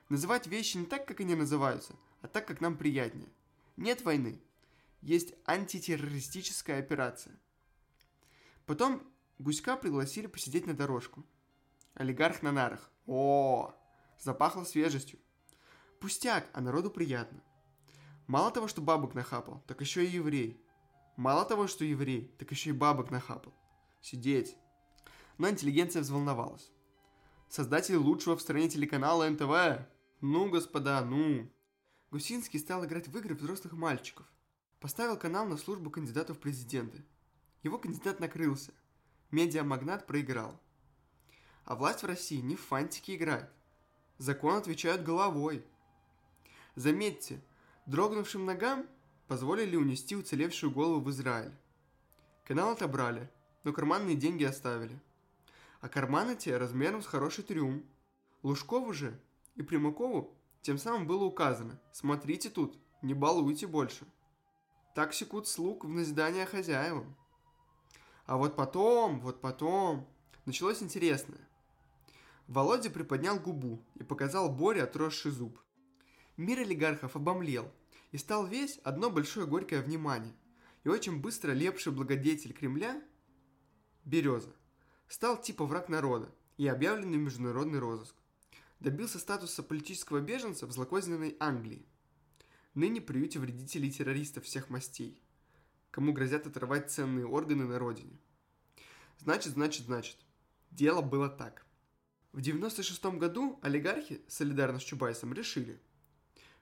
Называть 0.10 0.48
вещи 0.48 0.78
не 0.78 0.86
так, 0.86 1.08
как 1.08 1.20
они 1.20 1.36
называются, 1.36 1.94
а 2.22 2.28
так, 2.28 2.48
как 2.48 2.60
нам 2.60 2.76
приятнее. 2.76 3.30
Нет 3.78 4.02
войны. 4.02 4.42
Есть 5.02 5.36
антитеррористическая 5.46 6.80
операция. 6.80 7.40
Потом 8.66 9.04
Гуська 9.38 9.78
пригласили 9.78 10.26
посидеть 10.28 10.66
на 10.66 10.74
дорожку. 10.74 11.24
Олигарх 11.94 12.42
на 12.42 12.52
нарах. 12.52 12.90
О, 13.06 13.76
запахло 14.20 14.64
свежестью. 14.64 15.20
Пустяк, 16.00 16.50
а 16.54 16.62
народу 16.62 16.90
приятно. 16.90 17.42
Мало 18.28 18.52
того, 18.52 18.68
что 18.68 18.82
бабок 18.82 19.14
нахапал, 19.14 19.62
так 19.68 19.82
еще 19.82 20.04
и 20.04 20.10
еврей. 20.10 20.63
Мало 21.16 21.46
того, 21.46 21.68
что 21.68 21.86
еврей, 21.86 22.34
так 22.40 22.50
еще 22.52 22.72
и 22.72 22.74
бабок 22.74 23.12
нахапал. 23.12 23.54
Сидеть. 24.02 24.58
Но 25.38 25.50
интеллигенция 25.50 26.02
взволновалась. 26.02 26.72
Создатели 27.50 27.96
лучшего 27.96 28.36
в 28.36 28.42
стране 28.42 28.68
телеканала 28.68 29.30
НТВ. 29.30 29.86
Ну, 30.22 30.50
господа, 30.50 31.06
ну. 31.06 31.52
Гусинский 32.10 32.60
стал 32.60 32.86
играть 32.86 33.08
в 33.08 33.18
игры 33.18 33.36
взрослых 33.36 33.74
мальчиков. 33.74 34.26
Поставил 34.80 35.18
канал 35.18 35.46
на 35.46 35.58
службу 35.58 35.90
кандидатов 35.92 36.38
в 36.38 36.40
президенты. 36.40 37.06
Его 37.62 37.78
кандидат 37.78 38.20
накрылся. 38.20 38.74
Медиамагнат 39.32 40.08
проиграл. 40.08 40.60
А 41.66 41.76
власть 41.76 42.04
в 42.04 42.08
России 42.08 42.42
не 42.42 42.56
в 42.56 42.62
фантики 42.62 43.16
играет. 43.16 43.50
Закон 44.18 44.56
отвечают 44.56 45.04
головой. 45.04 45.66
Заметьте, 46.76 47.42
дрогнувшим 47.86 48.46
ногам 48.46 48.88
позволили 49.34 49.76
унести 49.76 50.16
уцелевшую 50.16 50.72
голову 50.72 51.00
в 51.00 51.10
Израиль. 51.10 51.56
Канал 52.44 52.74
отобрали, 52.74 53.32
но 53.64 53.74
карманные 53.74 54.16
деньги 54.16 54.44
оставили. 54.44 55.02
А 55.82 55.90
карманы 55.90 56.36
те 56.36 56.56
размером 56.56 57.02
с 57.02 57.08
хороший 57.08 57.44
трюм. 57.44 57.84
Лужкову 58.44 58.94
же 58.94 59.20
и 59.56 59.64
Примакову 59.64 60.38
тем 60.62 60.78
самым 60.78 61.08
было 61.08 61.24
указано 61.24 61.82
«Смотрите 61.92 62.52
тут, 62.52 62.78
не 63.02 63.16
балуйте 63.16 63.66
больше». 63.66 64.06
Так 64.94 65.16
секут 65.16 65.48
слуг 65.48 65.84
в 65.84 65.90
назидание 65.90 66.46
хозяевам. 66.46 67.16
А 68.28 68.38
вот 68.38 68.56
потом, 68.56 69.20
вот 69.20 69.42
потом, 69.42 70.08
началось 70.46 70.84
интересное. 70.84 71.42
Володя 72.48 72.92
приподнял 72.92 73.40
губу 73.40 73.84
и 73.96 74.04
показал 74.04 74.52
Боре 74.52 74.84
отросший 74.84 75.32
зуб. 75.32 75.60
Мир 76.38 76.60
олигархов 76.60 77.16
обомлел 77.16 77.72
и 78.14 78.18
стал 78.18 78.46
весь 78.46 78.78
одно 78.84 79.10
большое 79.10 79.48
горькое 79.48 79.82
внимание. 79.82 80.34
И 80.84 80.88
очень 80.88 81.20
быстро 81.20 81.52
лепший 81.52 81.92
благодетель 81.92 82.54
Кремля, 82.54 83.02
Береза, 84.06 84.54
стал 85.08 85.42
типа 85.42 85.66
враг 85.66 85.90
народа 85.90 86.34
и 86.58 86.68
объявленный 86.68 87.18
международный 87.18 87.80
розыск. 87.80 88.16
Добился 88.80 89.18
статуса 89.18 89.64
политического 89.64 90.22
беженца 90.22 90.68
в 90.68 90.72
злокозненной 90.72 91.36
Англии. 91.40 91.88
Ныне 92.76 93.02
приюте 93.02 93.40
вредителей 93.40 93.90
и 93.90 93.92
террористов 93.92 94.44
всех 94.44 94.70
мастей, 94.70 95.20
кому 95.90 96.14
грозят 96.14 96.46
оторвать 96.46 96.92
ценные 96.92 97.26
органы 97.26 97.66
на 97.66 97.80
родине. 97.80 98.20
Значит, 99.18 99.54
значит, 99.54 99.86
значит. 99.86 100.18
Дело 100.70 101.02
было 101.02 101.30
так. 101.30 101.66
В 102.32 102.42
96 102.42 103.06
году 103.18 103.58
олигархи, 103.64 104.22
солидарно 104.28 104.80
с 104.80 104.84
Чубайсом, 104.84 105.34
решили, 105.34 105.82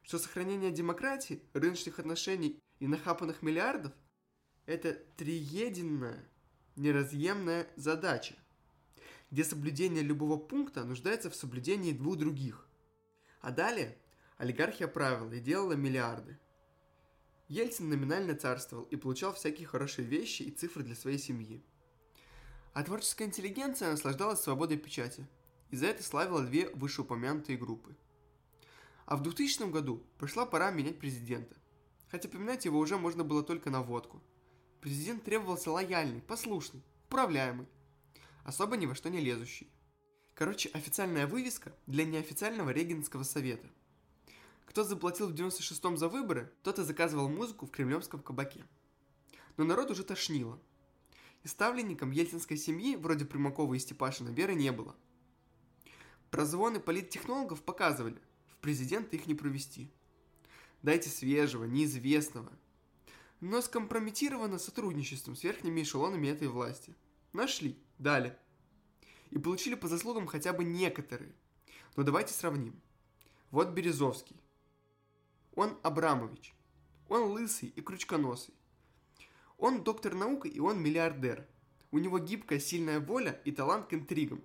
что 0.04 0.20
сохранение 0.20 0.72
демократии, 0.72 1.42
рыночных 1.54 2.00
отношений 2.00 2.60
и 2.80 2.88
нахапанных 2.88 3.42
миллиардов– 3.42 3.94
это 4.66 4.94
триединная, 5.18 6.24
неразъемная 6.76 7.68
задача, 7.76 8.36
где 9.30 9.44
соблюдение 9.44 10.04
любого 10.04 10.38
пункта 10.38 10.84
нуждается 10.84 11.30
в 11.30 11.36
соблюдении 11.36 11.94
двух 11.94 12.18
других. 12.18 12.68
А 13.40 13.52
далее 13.52 13.98
олигархия 14.38 14.88
правила 14.88 15.32
и 15.32 15.40
делала 15.40 15.74
миллиарды. 15.74 16.40
Ельцин 17.48 17.90
номинально 17.90 18.36
царствовал 18.36 18.84
и 18.86 18.96
получал 18.96 19.34
всякие 19.34 19.68
хорошие 19.68 20.08
вещи 20.08 20.44
и 20.44 20.52
цифры 20.52 20.84
для 20.84 20.96
своей 20.96 21.18
семьи. 21.18 21.64
А 22.74 22.84
творческая 22.84 23.26
интеллигенция 23.26 23.92
наслаждалась 23.92 24.42
свободой 24.42 24.78
печати– 24.78 25.28
и 25.72 25.78
за 25.78 25.88
это 25.88 26.04
славила 26.04 26.42
две 26.44 26.70
вышеупомянутые 26.70 27.58
группы. 27.58 27.96
А 29.12 29.18
в 29.18 29.24
2000 29.24 29.70
году 29.70 30.02
пришла 30.18 30.46
пора 30.46 30.72
менять 30.72 30.98
президента. 30.98 31.58
Хотя 32.08 32.30
поменять 32.30 32.64
его 32.64 32.80
уже 32.80 32.98
можно 32.98 33.26
было 33.26 33.44
только 33.44 33.70
на 33.70 33.82
водку. 33.82 34.24
Президент 34.80 35.26
требовался 35.26 35.70
лояльный, 35.70 36.22
послушный, 36.22 36.82
управляемый, 37.10 37.68
особо 38.46 38.78
ни 38.78 38.86
во 38.86 38.96
что 38.96 39.10
не 39.10 39.20
лезущий. 39.20 39.70
Короче, 40.34 40.70
официальная 40.70 41.28
вывеска 41.28 41.76
для 41.88 42.06
неофициального 42.06 42.70
регенского 42.70 43.24
совета. 43.24 43.68
Кто 44.66 44.86
заплатил 44.86 45.28
в 45.28 45.34
96-м 45.34 45.98
за 45.98 46.08
выборы, 46.08 46.50
тот 46.64 46.80
и 46.80 46.84
заказывал 46.84 47.28
музыку 47.28 47.66
в 47.66 47.72
кремлевском 47.72 48.22
кабаке. 48.22 48.64
Но 49.58 49.66
народ 49.66 49.92
уже 49.92 50.06
тошнило. 50.06 50.58
И 51.44 51.50
ставленником 51.50 52.12
ельцинской 52.12 52.56
семьи, 52.56 52.96
вроде 52.96 53.26
Примакова 53.26 53.74
и 53.74 53.80
Степашина, 53.80 54.30
веры 54.30 54.54
не 54.54 54.72
было– 54.72 54.96
Прозвоны 56.32 56.80
политтехнологов 56.80 57.62
показывали, 57.62 58.18
президенты 58.62 59.18
их 59.18 59.28
не 59.28 59.36
провести. 59.36 59.92
Дайте 60.84 61.10
свежего, 61.10 61.66
неизвестного. 61.66 62.52
Но 63.40 63.62
скомпрометировано 63.62 64.60
сотрудничеством 64.60 65.36
с 65.36 65.44
верхними 65.44 65.82
эшелонами 65.82 66.28
этой 66.28 66.48
власти. 66.48 66.96
Нашли, 67.34 67.78
дали. 67.98 68.38
И 69.32 69.40
получили 69.40 69.76
по 69.76 69.88
заслугам 69.88 70.28
хотя 70.28 70.54
бы 70.54 70.64
некоторые. 70.64 71.34
Но 71.96 72.04
давайте 72.04 72.34
сравним. 72.34 72.80
Вот 73.50 73.70
Березовский. 73.70 74.40
Он 75.56 75.78
Абрамович. 75.84 76.54
Он 77.10 77.32
лысый 77.32 77.70
и 77.70 77.82
крючконосый. 77.82 78.54
Он 79.58 79.84
доктор 79.84 80.16
наук 80.16 80.46
и 80.46 80.60
он 80.60 80.82
миллиардер. 80.82 81.48
У 81.92 82.00
него 82.00 82.20
гибкая, 82.20 82.60
сильная 82.60 83.00
воля 83.00 83.40
и 83.44 83.52
талант 83.52 83.88
к 83.88 83.94
интригам. 83.94 84.42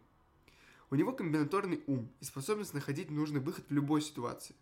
У 0.89 0.95
него 0.95 1.13
комбинаторный 1.13 1.83
ум 1.87 2.13
и 2.21 2.25
способность 2.25 2.73
находить 2.73 3.11
нужный 3.11 3.41
выход 3.41 3.65
в 3.69 3.73
любой 3.73 4.01
ситуации. 4.01 4.55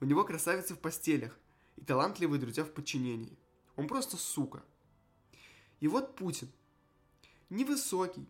У 0.00 0.04
него 0.04 0.24
красавицы 0.24 0.74
в 0.74 0.80
постелях 0.80 1.38
и 1.76 1.82
талантливые 1.82 2.40
друзья 2.40 2.64
в 2.64 2.72
подчинении. 2.72 3.38
Он 3.76 3.86
просто 3.86 4.16
сука. 4.16 4.64
И 5.78 5.86
вот 5.86 6.16
Путин. 6.16 6.50
Невысокий, 7.48 8.28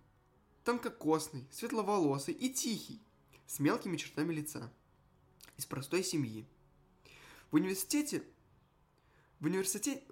тонкокосный, 0.63 1.47
светловолосый 1.51 2.35
и 2.35 2.53
тихий, 2.53 3.01
с 3.47 3.61
мелкими 3.61 3.97
чертами 3.97 4.35
лица. 4.35 4.71
Из 5.57 5.65
простой 5.65 6.05
семьи. 6.05 6.45
В 7.51 7.55
университете... 7.55 8.23
В 9.41 9.47
университете... 9.47 10.03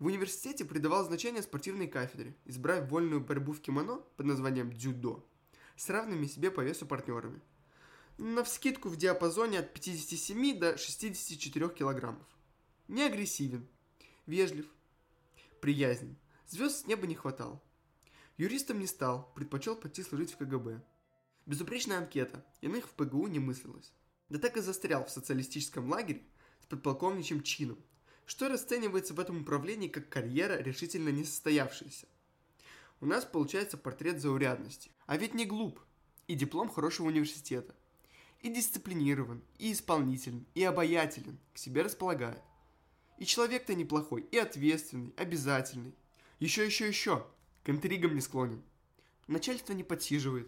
В 0.00 0.06
университете 0.06 0.64
придавал 0.64 1.04
значение 1.04 1.42
спортивной 1.42 1.86
кафедре, 1.86 2.34
избрав 2.46 2.90
вольную 2.90 3.20
борьбу 3.20 3.52
в 3.52 3.60
кимоно 3.60 3.98
под 4.16 4.26
названием 4.26 4.72
дзюдо– 4.72 5.24
с 5.80 5.88
равными 5.88 6.26
себе 6.26 6.50
по 6.50 6.60
весу 6.60 6.84
партнерами. 6.84 7.40
На 8.18 8.44
вскидку 8.44 8.90
в 8.90 8.96
диапазоне 8.96 9.60
от 9.60 9.72
57 9.72 10.58
до 10.58 10.76
64 10.76 11.70
килограммов. 11.70 12.26
Не 12.88 13.04
агрессивен, 13.04 13.66
вежлив, 14.26 14.66
приязнен. 15.62 16.16
Звезд 16.48 16.80
с 16.80 16.86
неба 16.86 17.06
не 17.06 17.14
хватало. 17.14 17.62
Юристом 18.36 18.78
не 18.78 18.86
стал, 18.86 19.32
предпочел 19.34 19.74
пойти 19.74 20.02
служить 20.02 20.34
в 20.34 20.36
КГБ. 20.36 20.82
Безупречная 21.46 21.96
анкета, 21.96 22.44
иных 22.60 22.86
в 22.86 22.90
ПГУ 22.90 23.28
не 23.28 23.38
мыслилось. 23.38 23.94
Да 24.28 24.38
так 24.38 24.58
и 24.58 24.60
застрял 24.60 25.06
в 25.06 25.10
социалистическом 25.10 25.88
лагере 25.88 26.22
с 26.60 26.66
подполковничьим 26.66 27.42
чином, 27.42 27.78
что 28.26 28.50
расценивается 28.50 29.14
в 29.14 29.20
этом 29.20 29.40
управлении 29.40 29.88
как 29.88 30.10
карьера 30.10 30.60
решительно 30.60 31.08
несостоявшаяся– 31.08 32.06
у 33.02 33.06
нас 33.06 33.24
получается 33.24 33.78
портрет 33.78 34.20
заурядности. 34.20 34.90
А 35.10 35.16
ведь 35.16 35.34
не 35.34 35.44
глуп. 35.44 35.80
И 36.28 36.36
диплом 36.36 36.68
хорошего 36.68 37.08
университета. 37.08 37.74
И 38.42 38.48
дисциплинирован, 38.48 39.42
и 39.58 39.72
исполнителен, 39.72 40.46
и 40.54 40.62
обаятелен, 40.62 41.40
к 41.52 41.58
себе 41.58 41.82
располагает. 41.82 42.40
И 43.18 43.24
человек-то 43.24 43.74
неплохой, 43.74 44.22
и 44.30 44.38
ответственный, 44.38 45.12
обязательный. 45.16 45.96
Еще, 46.38 46.64
еще, 46.64 46.86
еще. 46.86 47.26
К 47.64 47.70
интригам 47.70 48.14
не 48.14 48.20
склонен. 48.20 48.62
Начальство 49.26 49.72
не 49.72 49.82
подсиживает. 49.82 50.46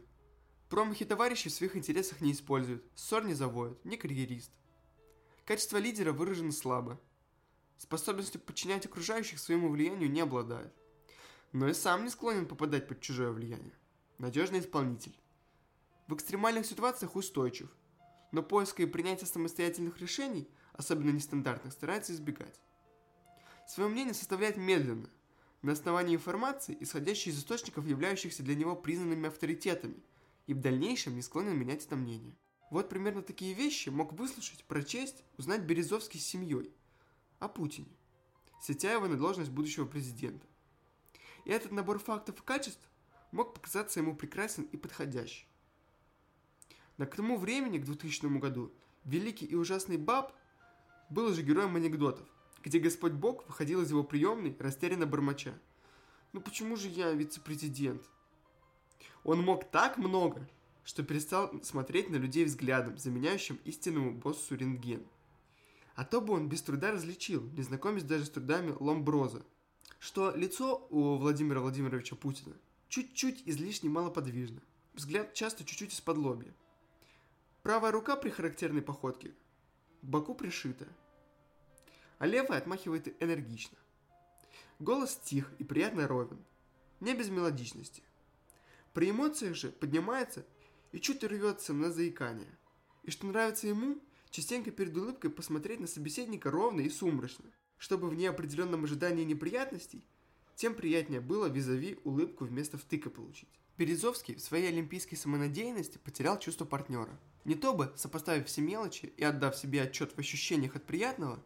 Промахи 0.68 1.06
товарищей 1.06 1.48
в 1.48 1.54
своих 1.54 1.74
интересах 1.74 2.20
не 2.20 2.30
использует. 2.30 2.84
Ссор 2.94 3.24
не 3.24 3.34
заводит, 3.34 3.84
не 3.84 3.96
карьерист. 3.96 4.52
Качество 5.44 5.78
лидера 5.78 6.12
выражено 6.12 6.52
слабо. 6.52 7.00
Способностью 7.78 8.40
подчинять 8.40 8.86
окружающих 8.86 9.40
своему 9.40 9.70
влиянию 9.70 10.08
не 10.08 10.20
обладает 10.20 10.72
но 11.52 11.68
и 11.68 11.74
сам 11.74 12.04
не 12.04 12.10
склонен 12.10 12.46
попадать 12.46 12.88
под 12.88 13.00
чужое 13.00 13.30
влияние. 13.30 13.72
Надежный 14.22 14.60
исполнитель. 14.60 15.18
В 16.06 16.14
экстремальных 16.14 16.64
ситуациях 16.64 17.16
устойчив, 17.16 17.68
но 18.30 18.44
поиска 18.44 18.84
и 18.84 18.86
принятия 18.86 19.26
самостоятельных 19.26 20.00
решений, 20.00 20.48
особенно 20.74 21.10
нестандартных, 21.10 21.72
старается 21.72 22.12
избегать. 22.12 22.60
Свое 23.66 23.90
мнение 23.90 24.14
составляет 24.14 24.56
медленно, 24.56 25.10
на 25.62 25.72
основании 25.72 26.14
информации, 26.14 26.76
исходящей 26.78 27.32
из 27.32 27.40
источников, 27.40 27.88
являющихся 27.88 28.44
для 28.44 28.54
него 28.54 28.76
признанными 28.76 29.26
авторитетами, 29.26 30.00
и 30.46 30.54
в 30.54 30.60
дальнейшем 30.60 31.16
не 31.16 31.22
склонен 31.22 31.58
менять 31.58 31.84
это 31.84 31.96
мнение. 31.96 32.36
Вот 32.70 32.88
примерно 32.88 33.22
такие 33.22 33.54
вещи 33.54 33.88
мог 33.88 34.12
выслушать, 34.12 34.62
прочесть, 34.66 35.24
узнать 35.36 35.62
Березовский 35.62 36.20
с 36.20 36.26
семьей 36.26 36.72
о 37.40 37.48
Путине, 37.48 37.90
сетя 38.60 38.92
его 38.92 39.08
на 39.08 39.16
должность 39.16 39.50
будущего 39.50 39.84
президента. 39.84 40.46
И 41.44 41.50
этот 41.50 41.72
набор 41.72 41.98
фактов 41.98 42.38
и 42.38 42.44
качеств 42.44 42.88
мог 43.32 43.54
показаться 43.54 43.98
ему 43.98 44.14
прекрасен 44.14 44.64
и 44.64 44.76
подходящий. 44.76 45.46
Но 46.98 47.06
к 47.06 47.16
тому 47.16 47.36
времени, 47.36 47.78
к 47.78 47.84
2000 47.84 48.38
году, 48.38 48.72
великий 49.04 49.46
и 49.46 49.54
ужасный 49.54 49.96
Баб 49.96 50.32
был 51.10 51.26
уже 51.26 51.42
героем 51.42 51.74
анекдотов, 51.74 52.28
где 52.62 52.78
Господь 52.78 53.12
Бог 53.12 53.46
выходил 53.48 53.82
из 53.82 53.90
его 53.90 54.04
приемной, 54.04 54.56
растерянно 54.58 55.06
бормоча. 55.06 55.54
«Ну 56.32 56.40
почему 56.40 56.76
же 56.76 56.88
я 56.88 57.12
вице-президент?» 57.12 58.02
Он 59.24 59.40
мог 59.40 59.70
так 59.70 59.98
много, 59.98 60.48
что 60.84 61.02
перестал 61.02 61.52
смотреть 61.62 62.10
на 62.10 62.16
людей 62.16 62.44
взглядом, 62.44 62.98
заменяющим 62.98 63.58
истинному 63.64 64.12
боссу 64.12 64.56
рентген. 64.56 65.04
А 65.94 66.04
то 66.04 66.20
бы 66.20 66.32
он 66.32 66.48
без 66.48 66.62
труда 66.62 66.92
различил, 66.92 67.42
не 67.52 67.62
знакомясь 67.62 68.02
даже 68.02 68.24
с 68.24 68.30
трудами 68.30 68.74
Ломброза, 68.80 69.44
что 69.98 70.34
лицо 70.34 70.86
у 70.90 71.16
Владимира 71.18 71.60
Владимировича 71.60 72.16
Путина 72.16 72.54
чуть-чуть 72.92 73.44
излишне 73.46 73.88
малоподвижно, 73.88 74.60
взгляд 74.92 75.32
часто 75.32 75.64
чуть-чуть 75.64 75.94
из-под 75.94 76.18
лобья. 76.18 76.52
Правая 77.62 77.90
рука 77.90 78.16
при 78.16 78.28
характерной 78.28 78.82
походке 78.82 79.30
к 80.02 80.04
боку 80.04 80.34
пришита, 80.34 80.86
а 82.18 82.26
левая 82.26 82.58
отмахивает 82.58 83.16
энергично. 83.22 83.78
Голос 84.78 85.16
тих 85.16 85.50
и 85.58 85.64
приятно 85.64 86.06
ровен, 86.06 86.44
не 87.00 87.14
без 87.14 87.30
мелодичности. 87.30 88.02
При 88.92 89.08
эмоциях 89.08 89.56
же 89.56 89.70
поднимается 89.70 90.44
и 90.92 91.00
чуть 91.00 91.24
рвется 91.24 91.72
на 91.72 91.90
заикание. 91.90 92.58
И 93.04 93.10
что 93.10 93.26
нравится 93.26 93.68
ему, 93.68 94.02
частенько 94.28 94.70
перед 94.70 94.94
улыбкой 94.94 95.30
посмотреть 95.30 95.80
на 95.80 95.86
собеседника 95.86 96.50
ровно 96.50 96.82
и 96.82 96.90
сумрачно, 96.90 97.46
чтобы 97.78 98.10
в 98.10 98.14
неопределенном 98.14 98.84
ожидании 98.84 99.24
неприятностей, 99.24 100.04
тем 100.54 100.74
приятнее 100.74 101.20
было 101.20 101.46
визави 101.46 101.98
улыбку 102.04 102.44
вместо 102.44 102.78
втыка 102.78 103.10
получить. 103.10 103.48
Березовский 103.78 104.34
в 104.34 104.40
своей 104.40 104.68
олимпийской 104.68 105.16
самонадеянности 105.16 105.98
потерял 105.98 106.38
чувство 106.38 106.64
партнера. 106.64 107.18
Не 107.44 107.54
то 107.54 107.74
бы, 107.74 107.92
сопоставив 107.96 108.46
все 108.46 108.60
мелочи 108.60 109.06
и 109.16 109.24
отдав 109.24 109.56
себе 109.56 109.82
отчет 109.82 110.12
в 110.12 110.18
ощущениях 110.18 110.76
от 110.76 110.84
приятного, 110.84 111.42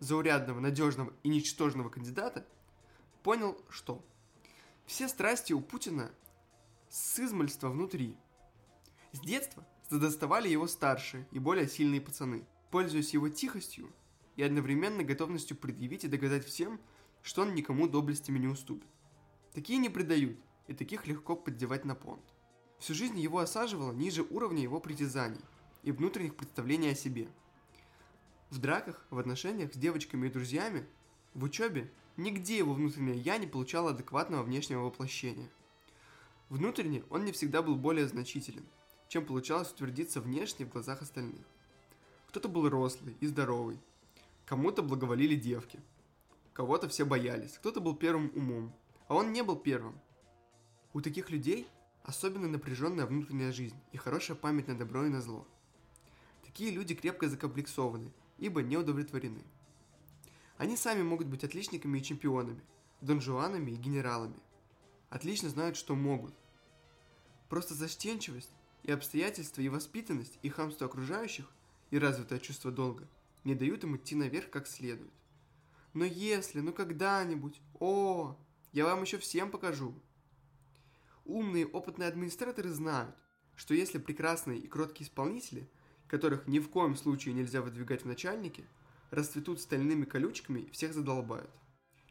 заурядного, 0.00 0.60
надежного 0.60 1.12
и 1.22 1.28
ничтожного 1.28 1.88
кандидата, 1.88 2.46
понял, 3.22 3.60
что 3.68 4.04
все 4.86 5.08
страсти 5.08 5.52
у 5.52 5.60
Путина 5.60 6.10
с 6.88 7.18
измальства 7.20 7.68
внутри. 7.68 8.16
С 9.12 9.20
детства 9.20 9.66
задоставали 9.88 10.48
его 10.48 10.66
старшие 10.66 11.26
и 11.30 11.38
более 11.38 11.68
сильные 11.68 12.00
пацаны, 12.00 12.46
пользуясь 12.70 13.14
его 13.14 13.28
тихостью 13.28 13.92
и 14.36 14.42
одновременно 14.42 15.02
готовностью 15.02 15.56
предъявить 15.56 16.04
и 16.04 16.08
доказать 16.08 16.44
всем, 16.44 16.80
что 17.26 17.42
он 17.42 17.54
никому 17.54 17.86
доблестями 17.86 18.38
не 18.38 18.46
уступит. 18.46 18.88
Такие 19.52 19.78
не 19.78 19.90
предают, 19.90 20.38
и 20.66 20.74
таких 20.74 21.06
легко 21.06 21.36
поддевать 21.36 21.84
на 21.84 21.94
понт. 21.94 22.22
Всю 22.78 22.94
жизнь 22.94 23.18
его 23.18 23.40
осаживало 23.40 23.92
ниже 23.92 24.22
уровня 24.22 24.62
его 24.62 24.80
притязаний 24.80 25.40
и 25.82 25.92
внутренних 25.92 26.36
представлений 26.36 26.90
о 26.90 26.94
себе. 26.94 27.28
В 28.50 28.58
драках, 28.58 29.04
в 29.10 29.18
отношениях 29.18 29.74
с 29.74 29.76
девочками 29.76 30.28
и 30.28 30.30
друзьями, 30.30 30.86
в 31.34 31.44
учебе, 31.44 31.90
нигде 32.16 32.56
его 32.56 32.72
внутреннее 32.72 33.18
«я» 33.18 33.36
не 33.36 33.46
получало 33.46 33.90
адекватного 33.90 34.42
внешнего 34.42 34.84
воплощения– 34.84 35.50
Внутренне 36.48 37.02
он 37.10 37.24
не 37.24 37.32
всегда 37.32 37.60
был 37.60 37.74
более 37.74 38.06
значителен, 38.06 38.64
чем 39.08 39.26
получалось 39.26 39.72
утвердиться 39.72 40.20
внешне 40.20 40.64
в 40.64 40.68
глазах 40.68 41.02
остальных. 41.02 41.44
Кто-то 42.28 42.48
был 42.48 42.68
рослый 42.68 43.16
и 43.18 43.26
здоровый, 43.26 43.80
кому-то 44.44 44.82
благоволили 44.82 45.34
девки, 45.34 45.80
кого-то 46.56 46.88
все 46.88 47.04
боялись, 47.04 47.58
кто-то 47.58 47.82
был 47.82 47.94
первым 47.94 48.32
умом, 48.34 48.74
а 49.08 49.14
он 49.14 49.30
не 49.34 49.42
был 49.42 49.56
первым. 49.56 50.00
У 50.94 51.02
таких 51.02 51.28
людей 51.28 51.68
особенно 52.02 52.48
напряженная 52.48 53.04
внутренняя 53.04 53.52
жизнь 53.52 53.76
и 53.92 53.98
хорошая 53.98 54.38
память 54.38 54.66
на 54.66 54.74
добро 54.74 55.04
и 55.04 55.10
на 55.10 55.20
зло. 55.20 55.46
Такие 56.46 56.70
люди 56.70 56.94
крепко 56.94 57.28
закомплексованы, 57.28 58.10
ибо 58.38 58.62
не 58.62 58.78
удовлетворены. 58.78 59.44
Они 60.56 60.78
сами 60.78 61.02
могут 61.02 61.26
быть 61.26 61.44
отличниками 61.44 61.98
и 61.98 62.02
чемпионами, 62.02 62.62
донжуанами 63.02 63.72
и 63.72 63.76
генералами, 63.76 64.40
отлично 65.10 65.50
знают, 65.50 65.76
что 65.76 65.94
могут. 65.94 66.34
Просто 67.50 67.74
застенчивость 67.74 68.52
и 68.82 68.92
обстоятельства, 68.92 69.60
и 69.60 69.68
воспитанность, 69.68 70.38
и 70.40 70.48
хамство 70.48 70.86
окружающих, 70.86 71.52
и 71.90 71.98
развитое 71.98 72.38
чувство 72.38 72.70
долга 72.72 73.06
не 73.44 73.54
дают 73.54 73.84
им 73.84 73.96
идти 73.96 74.14
наверх 74.14 74.48
как 74.48 74.66
следует. 74.66 75.12
Но 75.96 76.04
если, 76.04 76.60
ну 76.60 76.74
когда-нибудь, 76.74 77.58
о, 77.80 78.36
я 78.72 78.84
вам 78.84 79.00
еще 79.00 79.16
всем 79.16 79.50
покажу. 79.50 79.94
Умные, 81.24 81.66
опытные 81.66 82.06
администраторы 82.06 82.68
знают, 82.68 83.16
что 83.54 83.72
если 83.72 83.96
прекрасные 83.96 84.58
и 84.58 84.68
кроткие 84.68 85.08
исполнители, 85.08 85.70
которых 86.06 86.46
ни 86.48 86.58
в 86.58 86.68
коем 86.68 86.96
случае 86.96 87.32
нельзя 87.32 87.62
выдвигать 87.62 88.02
в 88.02 88.06
начальники, 88.06 88.66
расцветут 89.10 89.58
стальными 89.58 90.04
колючками, 90.04 90.68
всех 90.70 90.92
задолбают. 90.92 91.50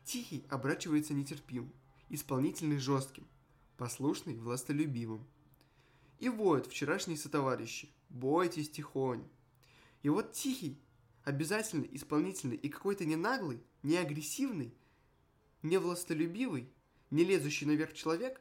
Тихий 0.04 0.48
оборачивается 0.50 1.14
нетерпимым, 1.14 1.72
исполнительный 2.10 2.80
жестким, 2.80 3.28
послушный 3.78 4.36
властолюбивым. 4.36 5.28
И 6.18 6.30
воют 6.30 6.66
вчерашние 6.66 7.20
сотоварищи, 7.20 7.92
бойтесь 8.10 8.72
тихонь. 8.72 9.28
И 10.02 10.10
вот 10.10 10.32
тихий, 10.32 10.82
обязательно 11.26 11.86
исполнительный 11.92 12.56
и 12.56 12.70
какой-то 12.70 13.04
не 13.04 13.16
наглый, 13.16 13.62
не 13.84 13.98
агрессивный, 13.98 14.74
не 15.64 15.78
властолюбивый, 15.78 16.72
не 17.10 17.26
лезущий 17.26 17.68
наверх 17.68 17.94
человек, 17.94 18.40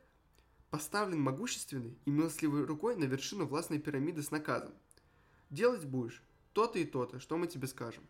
поставлен 0.70 1.20
могущественной 1.20 1.98
и 2.04 2.10
милостливой 2.10 2.64
рукой 2.64 2.96
на 2.96 3.04
вершину 3.04 3.46
властной 3.46 3.78
пирамиды 3.78 4.22
с 4.22 4.30
наказом. 4.30 4.74
Делать 5.50 5.84
будешь 5.84 6.22
то-то 6.52 6.78
и 6.78 6.84
то-то, 6.84 7.20
что 7.20 7.36
мы 7.36 7.46
тебе 7.46 7.66
скажем. 7.66 8.04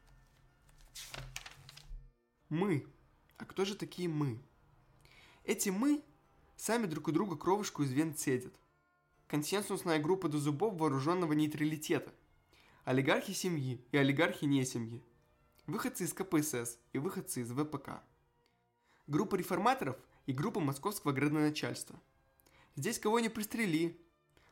Мы. 2.49 2.87
А 3.37 3.45
кто 3.45 3.65
же 3.65 3.75
такие 3.75 4.09
мы? 4.09 4.41
Эти 5.45 5.69
«мы» 5.69 6.03
сами 6.57 6.87
друг 6.87 7.09
у 7.09 7.13
друга 7.13 7.37
кровушку 7.37 7.83
из 7.83 7.91
вен 7.91 8.15
цедят. 8.15 8.55
Консенсусная 9.27 9.99
группа 9.99 10.29
до 10.29 10.39
зубов 10.39 10.79
вооруженного 10.79 11.33
нейтралитета. 11.33 12.15
Олигархи 12.85 13.33
семьи 13.33 13.81
и 13.93 13.97
олигархи 13.97 14.45
не 14.45 14.65
семьи. 14.65 15.03
Выходцы 15.67 16.05
из 16.05 16.13
КПСС 16.13 16.79
и 16.93 16.99
выходцы 16.99 17.41
из 17.41 17.51
ВПК. 17.51 18.03
Группа 19.07 19.37
реформаторов 19.37 19.97
и 20.27 20.33
группа 20.33 20.61
московского 20.61 21.13
градоначальства. 21.13 21.99
Здесь 22.77 22.99
кого 22.99 23.21
не 23.21 23.29
пристрели. 23.29 23.99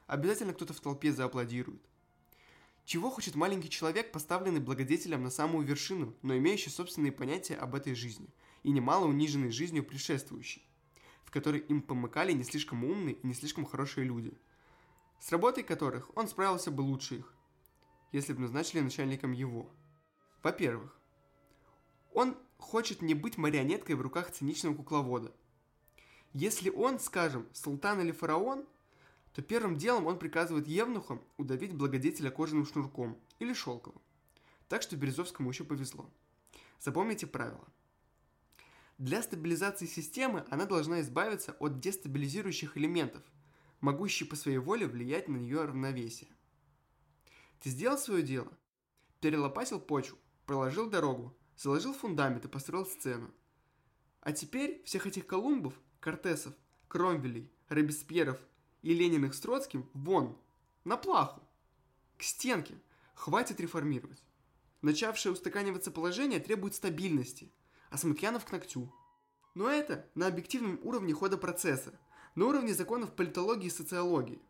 Обязательно 0.06 0.54
кто-то 0.54 0.72
в 0.72 0.80
толпе 0.80 1.12
зааплодирует. 1.12 1.82
Чего 2.84 3.10
хочет 3.10 3.34
маленький 3.34 3.70
человек, 3.70 4.12
поставленный 4.12 4.60
благодетелем 4.60 5.22
на 5.22 5.30
самую 5.30 5.66
вершину, 5.66 6.14
но 6.22 6.36
имеющий 6.36 6.70
собственные 6.70 7.12
понятия 7.12 7.56
об 7.56 7.74
этой 7.74 7.94
жизни 7.94 8.28
и 8.62 8.70
немало 8.70 9.06
униженной 9.06 9.50
жизнью 9.50 9.84
предшествующей? 9.84 10.66
которой 11.32 11.60
им 11.60 11.80
помыкали 11.80 12.32
не 12.32 12.44
слишком 12.44 12.84
умные 12.84 13.14
и 13.14 13.26
не 13.26 13.32
слишком 13.32 13.64
хорошие 13.64 14.04
люди, 14.04 14.34
с 15.18 15.32
работой 15.32 15.64
которых 15.64 16.14
он 16.14 16.28
справился 16.28 16.70
бы 16.70 16.82
лучше 16.82 17.16
их, 17.16 17.34
если 18.12 18.32
бы 18.32 18.40
назначили 18.40 18.80
начальником 18.80 19.32
его. 19.32 19.68
Во-первых, 20.42 20.96
он 22.12 22.36
хочет 22.58 23.02
не 23.02 23.14
быть 23.14 23.38
марионеткой 23.38 23.96
в 23.96 24.00
руках 24.00 24.30
циничного 24.30 24.74
кукловода. 24.74 25.32
Если 26.32 26.70
он, 26.70 27.00
скажем, 27.00 27.48
султан 27.52 28.00
или 28.00 28.12
фараон, 28.12 28.64
то 29.34 29.42
первым 29.42 29.76
делом 29.76 30.06
он 30.06 30.18
приказывает 30.18 30.68
евнухам 30.68 31.22
удавить 31.38 31.74
благодетеля 31.74 32.30
кожаным 32.30 32.66
шнурком 32.66 33.18
или 33.38 33.52
шелковым. 33.54 34.00
Так 34.68 34.82
что 34.82 34.96
Березовскому 34.96 35.50
еще 35.50 35.64
повезло. 35.64 36.08
Запомните 36.78 37.26
правило– 37.26 37.66
для 39.02 39.20
стабилизации 39.20 39.86
системы 39.86 40.44
она 40.48 40.64
должна 40.64 41.00
избавиться 41.00 41.56
от 41.58 41.80
дестабилизирующих 41.80 42.76
элементов, 42.76 43.22
могущих 43.80 44.28
по 44.28 44.36
своей 44.36 44.58
воле 44.58 44.86
влиять 44.86 45.26
на 45.26 45.38
ее 45.38 45.64
равновесие. 45.64 46.28
Ты 47.62 47.70
сделал 47.70 47.96
свое 47.96 48.24
дело? 48.24 48.50
Перелопасил 49.20 49.78
почву, 49.78 50.18
проложил 50.46 50.90
дорогу, 50.90 51.32
заложил 51.56 51.94
фундамент 51.94 52.44
и 52.44 52.48
построил 52.48 52.84
сцену. 52.84 53.30
А 54.20 54.32
теперь 54.32 54.82
всех 54.84 55.06
этих 55.06 55.28
Колумбов, 55.28 55.74
Кортесов, 56.00 56.54
Кромвелей, 56.88 57.52
Робеспьеров 57.68 58.40
и 58.82 58.92
Лениных 58.92 59.32
с 59.32 59.40
Троцким 59.40 59.88
вон, 59.94 60.36
На 60.82 60.96
плаху. 60.96 61.40
К 62.18 62.24
стенке. 62.24 62.74
Хватит 63.14 63.60
реформировать. 63.60 64.24
Начавшее 64.80 65.32
устаканиваться 65.32 65.92
положение 65.92 66.40
требует 66.40 66.74
стабильности, 66.74 67.52
а 67.90 67.96
Смутьянов 67.96 68.44
к 68.44 68.50
ногтю. 68.50 68.92
Но 69.54 69.68
это 69.68 70.10
на 70.16 70.26
объективном 70.26 70.80
уровне 70.82 71.14
хода 71.14 71.38
процесса, 71.38 71.96
на 72.34 72.46
уровне 72.46 72.74
законов 72.74 73.14
политологии 73.14 73.66
и 73.66 73.70
социологии, 73.70 74.42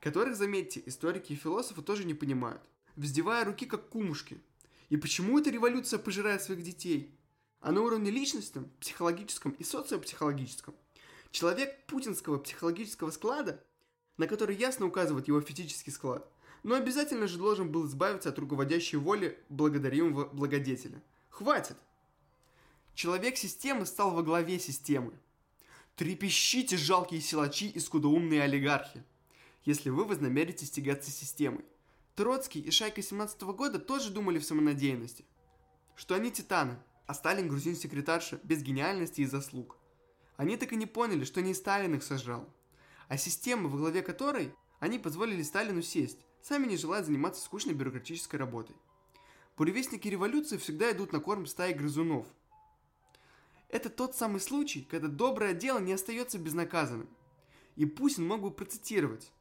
которых, 0.00 0.36
заметьте, 0.36 0.82
историки 0.86 1.32
и 1.32 1.36
философы 1.36 1.82
тоже 1.82 2.04
не 2.04 2.14
понимают, 2.14 2.62
вздевая 2.96 3.44
руки 3.44 3.66
как 3.66 3.88
кумушки. 3.88 4.40
И 4.88 4.96
почему 4.96 5.38
эта 5.38 5.50
революция 5.50 5.98
пожирает 5.98 6.42
своих 6.42 6.62
детей? 6.62 7.14
А 7.60 7.72
на 7.72 7.82
уровне 7.82 8.10
личностном, 8.10 8.70
психологическом 8.80 9.52
и 9.52 9.64
социопсихологическом 9.64 10.74
человек 11.30 11.84
путинского 11.86 12.38
психологического 12.38 13.10
склада, 13.10 13.62
на 14.16 14.26
который 14.26 14.56
ясно 14.56 14.86
указывает 14.86 15.28
его 15.28 15.40
физический 15.40 15.90
склад, 15.90 16.30
но 16.62 16.74
обязательно 16.74 17.26
же 17.26 17.38
должен 17.38 17.70
был 17.70 17.86
избавиться 17.86 18.30
от 18.30 18.38
руководящей 18.38 18.98
воли 18.98 19.38
благодаримого 19.48 20.26
благодетеля. 20.26 21.02
Хватит! 21.28 21.76
Человек 22.94 23.36
системы 23.36 23.84
стал 23.84 24.12
во 24.12 24.22
главе 24.22 24.58
системы. 24.58 25.12
Трепещите, 25.96 26.76
жалкие 26.76 27.20
силачи 27.20 27.68
и 27.68 27.78
скудоумные 27.78 28.42
олигархи, 28.42 29.04
если 29.66 29.90
вы 29.90 30.04
вознамеритесь 30.04 30.70
тягаться 30.70 31.10
системой. 31.10 31.64
Троцкий 32.14 32.60
и 32.60 32.70
Шайка 32.70 33.02
17 33.02 33.42
года 33.42 33.78
тоже 33.78 34.10
думали 34.10 34.38
в 34.38 34.44
самонадеянности, 34.44 35.26
что 35.96 36.14
они 36.14 36.30
титаны, 36.30 36.78
а 37.06 37.12
Сталин 37.12 37.48
грузин-секретарша 37.48 38.40
без 38.42 38.62
гениальности 38.62 39.20
и 39.20 39.26
заслуг. 39.26 39.76
Они 40.36 40.56
так 40.56 40.72
и 40.72 40.76
не 40.76 40.86
поняли, 40.86 41.24
что 41.24 41.42
не 41.42 41.52
Сталин 41.52 41.94
их 41.96 42.02
сожрал, 42.02 42.48
а 43.08 43.18
система, 43.18 43.68
во 43.68 43.76
главе 43.76 44.02
которой 44.02 44.54
они 44.78 44.98
позволили 44.98 45.42
Сталину 45.42 45.82
сесть, 45.82 46.18
сами 46.40 46.66
не 46.66 46.76
желая 46.76 47.02
заниматься 47.02 47.42
скучной 47.42 47.74
бюрократической 47.74 48.36
работой. 48.36 48.76
Буревестники 49.56 50.06
революции 50.08 50.58
всегда 50.58 50.92
идут 50.92 51.12
на 51.12 51.20
корм 51.20 51.46
стаи 51.46 51.72
грызунов. 51.72 52.26
Это 53.68 53.90
тот 53.90 54.14
самый 54.14 54.40
случай, 54.40 54.86
когда 54.88 55.08
доброе 55.08 55.54
дело 55.54 55.80
не 55.80 55.92
остается 55.92 56.38
безнаказанным. 56.38 57.08
И 57.74 57.84
Путин 57.84 58.26
мог 58.26 58.42
бы 58.42 58.50
процитировать. 58.50 59.32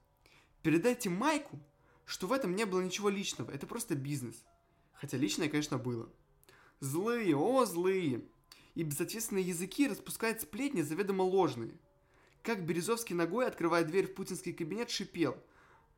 Передайте 0.65 1.11
Майку, 1.11 1.59
что 2.05 2.25
в 2.25 2.33
этом 2.33 2.55
не 2.55 2.65
было 2.65 2.81
ничего 2.81 3.09
личного, 3.09 3.51
это 3.51 3.67
просто 3.67 3.93
бизнес. 3.93 4.43
Хотя 4.93 5.15
личное, 5.15 5.47
конечно, 5.47 5.77
было. 5.77 6.09
Злые, 6.79 7.37
о, 7.37 7.65
злые. 7.65 8.25
И 8.73 8.81
безответственные 8.81 9.45
языки 9.45 9.87
распускают 9.87 10.41
сплетни 10.41 10.81
заведомо 10.81 11.21
ложные. 11.21 11.77
Как 12.41 12.65
Березовский 12.65 13.13
ногой, 13.13 13.45
открывая 13.45 13.83
дверь 13.83 14.07
в 14.07 14.15
путинский 14.15 14.53
кабинет, 14.53 14.89
шипел. 14.89 15.37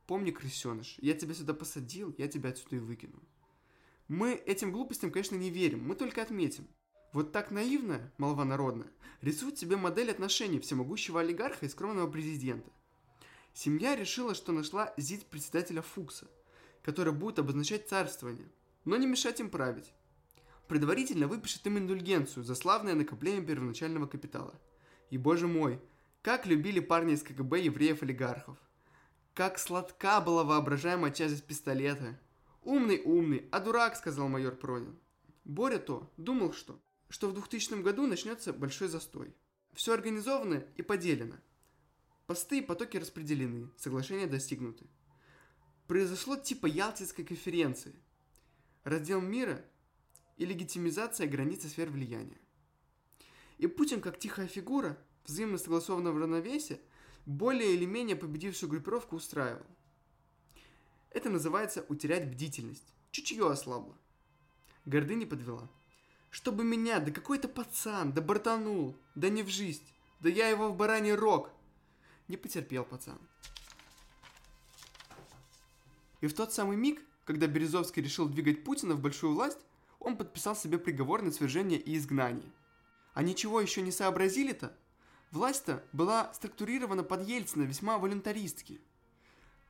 Помни, 0.05 0.31
крысеныш, 0.31 0.97
я 0.99 1.13
тебя 1.13 1.33
сюда 1.33 1.53
посадил, 1.53 2.13
я 2.17 2.27
тебя 2.27 2.49
отсюда 2.49 2.75
и 2.75 2.79
выкину. 2.79 3.23
Мы 4.09 4.33
этим 4.33 4.73
глупостям, 4.73 5.11
конечно, 5.11 5.37
не 5.37 5.49
верим, 5.49 5.87
мы 5.87 5.95
только 5.95 6.21
отметим. 6.21 6.67
Вот 7.13 7.31
так 7.31 7.51
наивная, 7.51 8.13
молва 8.17 8.43
народная, 8.43 8.91
рисует 9.21 9.57
себе 9.57 9.77
модель 9.77 10.11
отношений 10.11 10.59
всемогущего 10.59 11.21
олигарха 11.21 11.65
и 11.65 11.69
скромного 11.69 12.11
президента. 12.11 12.69
Семья 13.59 13.95
решила, 13.95 14.35
что 14.35 14.51
нашла 14.51 14.93
зид 14.97 15.25
председателя 15.25 15.81
Фукса, 15.81 16.27
который 16.83 17.11
будет 17.11 17.39
обозначать 17.39 17.89
царствование, 17.89 18.47
но 18.85 18.97
не 18.97 19.07
мешать 19.07 19.39
им 19.39 19.49
править. 19.49 19.93
Предварительно 20.67 21.27
выпишет 21.27 21.65
им 21.65 21.79
индульгенцию 21.79 22.43
за 22.43 22.53
славное 22.53 22.93
накопление 22.93 23.43
первоначального 23.43 24.05
капитала. 24.05 24.53
И, 25.09 25.17
боже 25.17 25.47
мой, 25.47 25.81
как 26.21 26.45
любили 26.45 26.79
парни 26.79 27.15
из 27.15 27.23
КГБ 27.23 27.61
евреев-олигархов. 27.61 28.59
Как 29.33 29.57
сладка 29.57 30.21
была 30.21 30.43
воображаемая 30.43 31.11
часть 31.11 31.43
пистолета. 31.43 32.19
Умный-умный, 32.61 33.47
а 33.51 33.59
дурак, 33.59 33.95
сказал 33.95 34.27
майор 34.27 34.55
Пронин. 34.55 34.99
Боря 35.45 35.79
то 35.79 36.13
думал, 36.17 36.53
что, 36.53 36.79
что 37.09 37.27
в 37.27 37.33
2000 37.33 37.81
году 37.81 38.05
начнется 38.05 38.53
большой 38.53 38.87
застой. 38.87 39.33
Все 39.73 39.95
организовано 39.95 40.63
и 40.75 40.83
поделено. 40.83 41.37
Посты 42.27 42.57
и 42.57 42.61
потоки 42.61 42.97
распределены, 42.97 43.69
соглашения 43.77 44.27
достигнуты. 44.27 44.85
Произошло 45.87 46.35
типа 46.35 46.65
Ялтинской 46.65 47.23
конференции. 47.23 47.95
Раздел 48.83 49.21
мира 49.21 49.63
и 50.35 50.45
легитимизация 50.45 51.25
границы 51.25 51.69
сфер 51.69 51.89
влияния. 51.89 52.37
И 53.59 53.67
Путин, 53.67 54.01
как 54.01 54.19
тихая 54.19 54.47
фигура, 54.47 54.97
взаимно 55.25 55.57
согласованного 55.57 56.19
равновесия, 56.19 56.81
более 57.25 57.73
или 57.73 57.85
менее 57.85 58.17
победившую 58.17 58.69
группировку 58.69 59.15
устраивал. 59.15 59.65
Это 61.11 61.29
называется 61.29 61.85
утерять 61.87 62.29
бдительность. 62.29 62.93
Чутье 63.11 63.49
ослабло. 63.49 63.97
Гордыня 64.83 65.27
подвела. 65.27 65.69
Чтобы 66.29 66.65
меня, 66.65 66.99
да 66.99 67.09
какой-то 67.09 67.47
пацан, 67.47 68.11
да 68.11 68.21
бортанул, 68.21 68.97
да 69.15 69.29
не 69.29 69.43
в 69.43 69.47
жизнь, 69.47 69.85
да 70.19 70.27
я 70.27 70.49
его 70.49 70.67
в 70.67 70.75
бараний 70.75 71.13
рог. 71.13 71.51
Не 72.27 72.37
потерпел 72.37 72.83
пацан. 72.83 73.19
И 76.21 76.27
в 76.27 76.33
тот 76.33 76.53
самый 76.53 76.77
миг, 76.77 77.01
когда 77.25 77.47
Березовский 77.47 78.01
решил 78.01 78.27
двигать 78.27 78.63
Путина 78.63 78.95
в 78.95 79.01
большую 79.01 79.33
власть, 79.33 79.59
он 79.99 80.17
подписал 80.17 80.55
себе 80.55 80.77
приговор 80.77 81.21
на 81.21 81.31
свержение 81.31 81.79
и 81.79 81.95
изгнание. 81.97 82.51
А 83.13 83.23
ничего 83.23 83.61
еще 83.61 83.81
не 83.81 83.91
сообразили-то? 83.91 84.75
Власть-то 85.31 85.83
была 85.91 86.33
структурирована 86.33 87.03
под 87.03 87.27
Ельцина 87.27 87.63
весьма 87.63 87.97
волюнтаристски. 87.97 88.79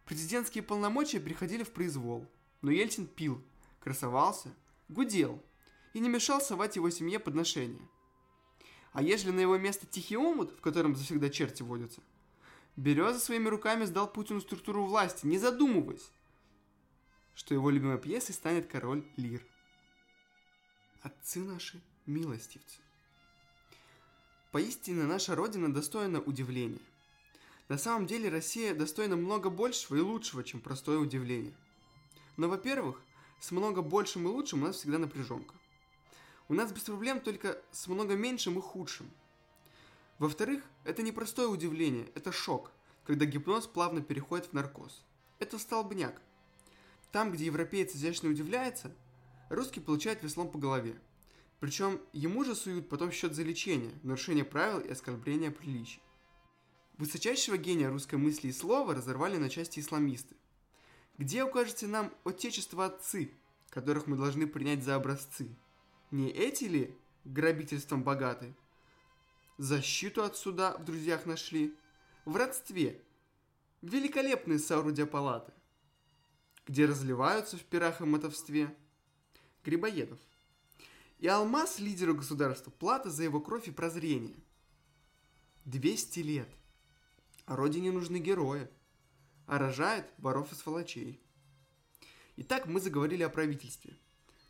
Президентские 0.05 0.63
полномочия 0.63 1.19
приходили 1.19 1.63
в 1.63 1.71
произвол, 1.71 2.27
но 2.61 2.71
Ельцин 2.71 3.07
пил, 3.07 3.43
красовался, 3.79 4.53
гудел 4.87 5.41
и 5.93 5.99
не 5.99 6.09
мешал 6.09 6.41
совать 6.41 6.75
его 6.75 6.89
семье 6.89 7.19
подношения. 7.19 7.87
А 8.93 9.01
ежели 9.01 9.31
на 9.31 9.39
его 9.39 9.57
место 9.57 9.85
тихий 9.85 10.17
омут, 10.17 10.51
в 10.51 10.61
котором 10.61 10.95
завсегда 10.95 11.29
черти 11.29 11.63
водятся, 11.63 12.01
Береза 12.77 13.19
своими 13.19 13.49
руками 13.49 13.85
сдал 13.85 14.07
Путину 14.07 14.39
структуру 14.39 14.85
власти, 14.85 15.25
не 15.25 15.39
задумываясь, 15.39 16.11
что 17.33 17.55
его 17.55 17.71
любимой 17.71 17.97
пьесой 17.97 18.35
станет 18.35 18.67
король 18.67 19.03
Лир. 19.17 19.43
Отцы 21.01 21.39
наши, 21.39 21.81
милостивцы. 22.05 22.77
Поистине 24.51 25.03
наша 25.03 25.35
Родина 25.35 25.73
достойна 25.73 26.21
удивления. 26.21 26.81
На 27.67 27.79
самом 27.79 28.05
деле 28.05 28.29
Россия 28.29 28.75
достойна 28.75 29.15
много 29.15 29.49
большего 29.49 29.95
и 29.95 30.01
лучшего, 30.01 30.43
чем 30.43 30.61
простое 30.61 30.99
удивление. 30.99 31.55
Но, 32.37 32.47
во-первых, 32.47 33.01
с 33.39 33.49
много 33.49 33.81
большим 33.81 34.27
и 34.27 34.31
лучшим 34.31 34.61
у 34.61 34.67
нас 34.67 34.75
всегда 34.75 34.99
напряженка. 34.99 35.55
У 36.47 36.53
нас 36.53 36.71
без 36.71 36.83
проблем 36.83 37.21
только 37.21 37.59
с 37.71 37.87
много 37.87 38.15
меньшим 38.15 38.59
и 38.59 38.61
худшим. 38.61 39.09
Во-вторых, 40.19 40.63
это 40.83 41.03
не 41.03 41.11
простое 41.11 41.47
удивление, 41.47 42.09
это 42.15 42.31
шок, 42.31 42.71
когда 43.05 43.25
гипноз 43.25 43.67
плавно 43.67 44.01
переходит 44.01 44.47
в 44.47 44.53
наркоз. 44.53 45.05
Это 45.39 45.59
столбняк. 45.59 46.19
Там, 47.11 47.31
где 47.31 47.45
европеец 47.45 47.95
изящно 47.95 48.29
удивляется, 48.29 48.91
русский 49.49 49.79
получает 49.79 50.23
веслом 50.23 50.49
по 50.49 50.57
голове. 50.57 50.99
Причем 51.59 52.01
ему 52.13 52.43
же 52.43 52.55
суют 52.55 52.89
потом 52.89 53.11
счет 53.11 53.33
за 53.33 53.43
лечение, 53.43 53.93
нарушение 54.03 54.43
правил 54.43 54.79
и 54.79 54.89
оскорбление 54.89 55.51
приличий. 55.51 56.01
Высочайшего 56.97 57.57
гения 57.57 57.89
русской 57.89 58.15
мысли 58.15 58.47
и 58.47 58.51
слова 58.51 58.95
разорвали 58.95 59.37
на 59.37 59.49
части 59.49 59.79
исламисты. 59.79 60.35
Где 61.19 61.43
укажете 61.43 61.85
нам 61.87 62.11
отечество 62.23 62.85
отцы, 62.85 63.31
которых 63.69 64.07
мы 64.07 64.17
должны 64.17 64.47
принять 64.47 64.83
за 64.83 64.95
образцы? 64.95 65.55
Не 66.09 66.29
эти 66.29 66.63
ли 66.65 66.95
грабительством 67.23 68.03
богаты? 68.03 68.55
Защиту 69.57 70.23
от 70.23 70.37
суда 70.37 70.77
в 70.77 70.85
друзьях 70.85 71.25
нашли. 71.25 71.75
В 72.25 72.35
родстве. 72.35 73.01
Великолепные 73.81 74.59
соорудия 74.59 75.07
палаты. 75.07 75.51
Где 76.67 76.85
разливаются 76.85 77.57
в 77.57 77.63
пирах 77.63 77.99
и 77.99 78.03
мотовстве. 78.03 78.75
Грибоедов. 79.63 80.19
И 81.17 81.27
алмаз 81.27 81.79
лидеру 81.79 82.13
государства 82.13 82.69
плата 82.69 83.09
за 83.09 83.23
его 83.23 83.41
кровь 83.41 83.67
и 83.67 83.71
прозрение. 83.71 84.35
200 85.65 86.19
лет. 86.19 86.49
А 87.45 87.55
родине 87.55 87.91
нужны 87.91 88.17
герои. 88.17 88.67
А 89.47 89.57
рожает 89.57 90.05
воров 90.19 90.51
и 90.51 90.55
сволочей. 90.55 91.19
Итак, 92.35 92.67
мы 92.67 92.79
заговорили 92.79 93.23
о 93.23 93.29
правительстве. 93.29 93.97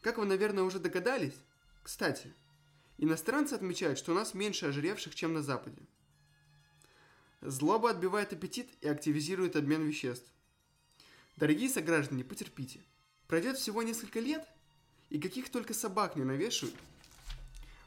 Как 0.01 0.17
вы, 0.17 0.25
наверное, 0.25 0.63
уже 0.63 0.79
догадались, 0.79 1.35
кстати, 1.81 2.33
иностранцы 2.97 3.53
отмечают, 3.53 3.99
что 3.99 4.11
у 4.11 4.15
нас 4.15 4.33
меньше 4.33 4.67
ожиревших, 4.67 5.15
чем 5.15 5.33
на 5.33 5.41
Западе. 5.41 5.81
Злоба 7.41 7.91
отбивает 7.91 8.33
аппетит 8.33 8.69
и 8.81 8.87
активизирует 8.87 9.55
обмен 9.55 9.83
веществ. 9.83 10.31
Дорогие 11.35 11.69
сограждане, 11.69 12.23
потерпите. 12.23 12.83
Пройдет 13.27 13.57
всего 13.57 13.83
несколько 13.83 14.19
лет, 14.19 14.47
и 15.09 15.19
каких 15.19 15.49
только 15.49 15.73
собак 15.73 16.15
не 16.15 16.23
навешают 16.23 16.75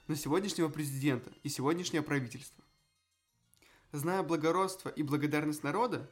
на 0.06 0.16
сегодняшнего 0.16 0.68
президента 0.68 1.32
и 1.42 1.48
сегодняшнее 1.48 2.02
правительство. 2.02 2.64
Зная 3.92 4.22
благородство 4.22 4.88
и 4.88 5.02
благодарность 5.02 5.62
народа, 5.62 6.10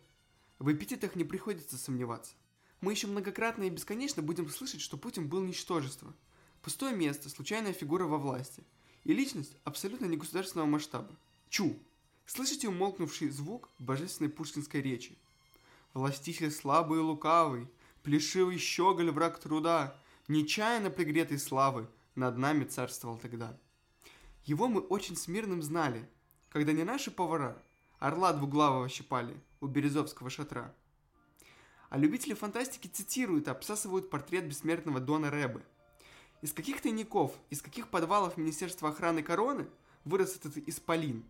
В 0.58 0.72
эпитетах 0.72 1.14
не 1.14 1.22
приходится 1.22 1.78
сомневаться. 1.78 2.34
Мы 2.80 2.92
еще 2.92 3.06
многократно 3.06 3.62
и 3.62 3.70
бесконечно 3.70 4.22
будем 4.22 4.48
слышать, 4.50 4.80
что 4.80 4.96
Путин 4.96 5.28
был 5.28 5.44
ничтожество. 5.44 6.12
Пустое 6.62 6.96
место, 6.96 7.28
случайная 7.28 7.72
фигура 7.72 8.04
во 8.04 8.18
власти. 8.18 8.64
И 9.04 9.12
личность 9.12 9.56
абсолютно 9.64 10.06
не 10.06 10.16
государственного 10.16 10.68
масштаба. 10.68 11.14
Чу! 11.48 11.78
Слышите 12.26 12.68
умолкнувший 12.68 13.30
звук 13.30 13.70
божественной 13.78 14.30
пушкинской 14.30 14.82
речи? 14.82 15.16
Властитель 15.94 16.50
слабый 16.50 16.98
и 16.98 17.02
лукавый, 17.02 17.68
плешивый 18.02 18.58
щеголь 18.58 19.10
враг 19.10 19.38
труда, 19.38 19.96
нечаянно 20.28 20.90
пригретый 20.90 21.38
славы, 21.38 21.88
над 22.14 22.36
нами 22.36 22.64
царствовал 22.64 23.16
тогда. 23.16 23.58
Его 24.44 24.68
мы 24.68 24.80
очень 24.80 25.16
смирным 25.16 25.62
знали, 25.62 26.08
когда 26.50 26.72
не 26.72 26.84
наши 26.84 27.10
повара, 27.10 27.62
орла 27.98 28.32
двуглавого 28.32 28.88
щипали 28.88 29.40
у 29.60 29.66
Березовского 29.66 30.30
шатра. 30.30 30.74
А 31.90 31.98
любители 31.98 32.34
фантастики 32.34 32.88
цитируют 32.88 33.48
и 33.48 33.50
обсасывают 33.50 34.10
портрет 34.10 34.46
бессмертного 34.46 35.00
Дона 35.00 35.30
Рэбы. 35.30 35.62
Из 36.40 36.52
каких 36.52 36.80
тайников, 36.80 37.32
из 37.50 37.62
каких 37.62 37.88
подвалов 37.88 38.36
Министерства 38.36 38.90
охраны 38.90 39.22
короны 39.22 39.68
вырос 40.04 40.36
этот 40.36 40.56
исполин? 40.68 41.24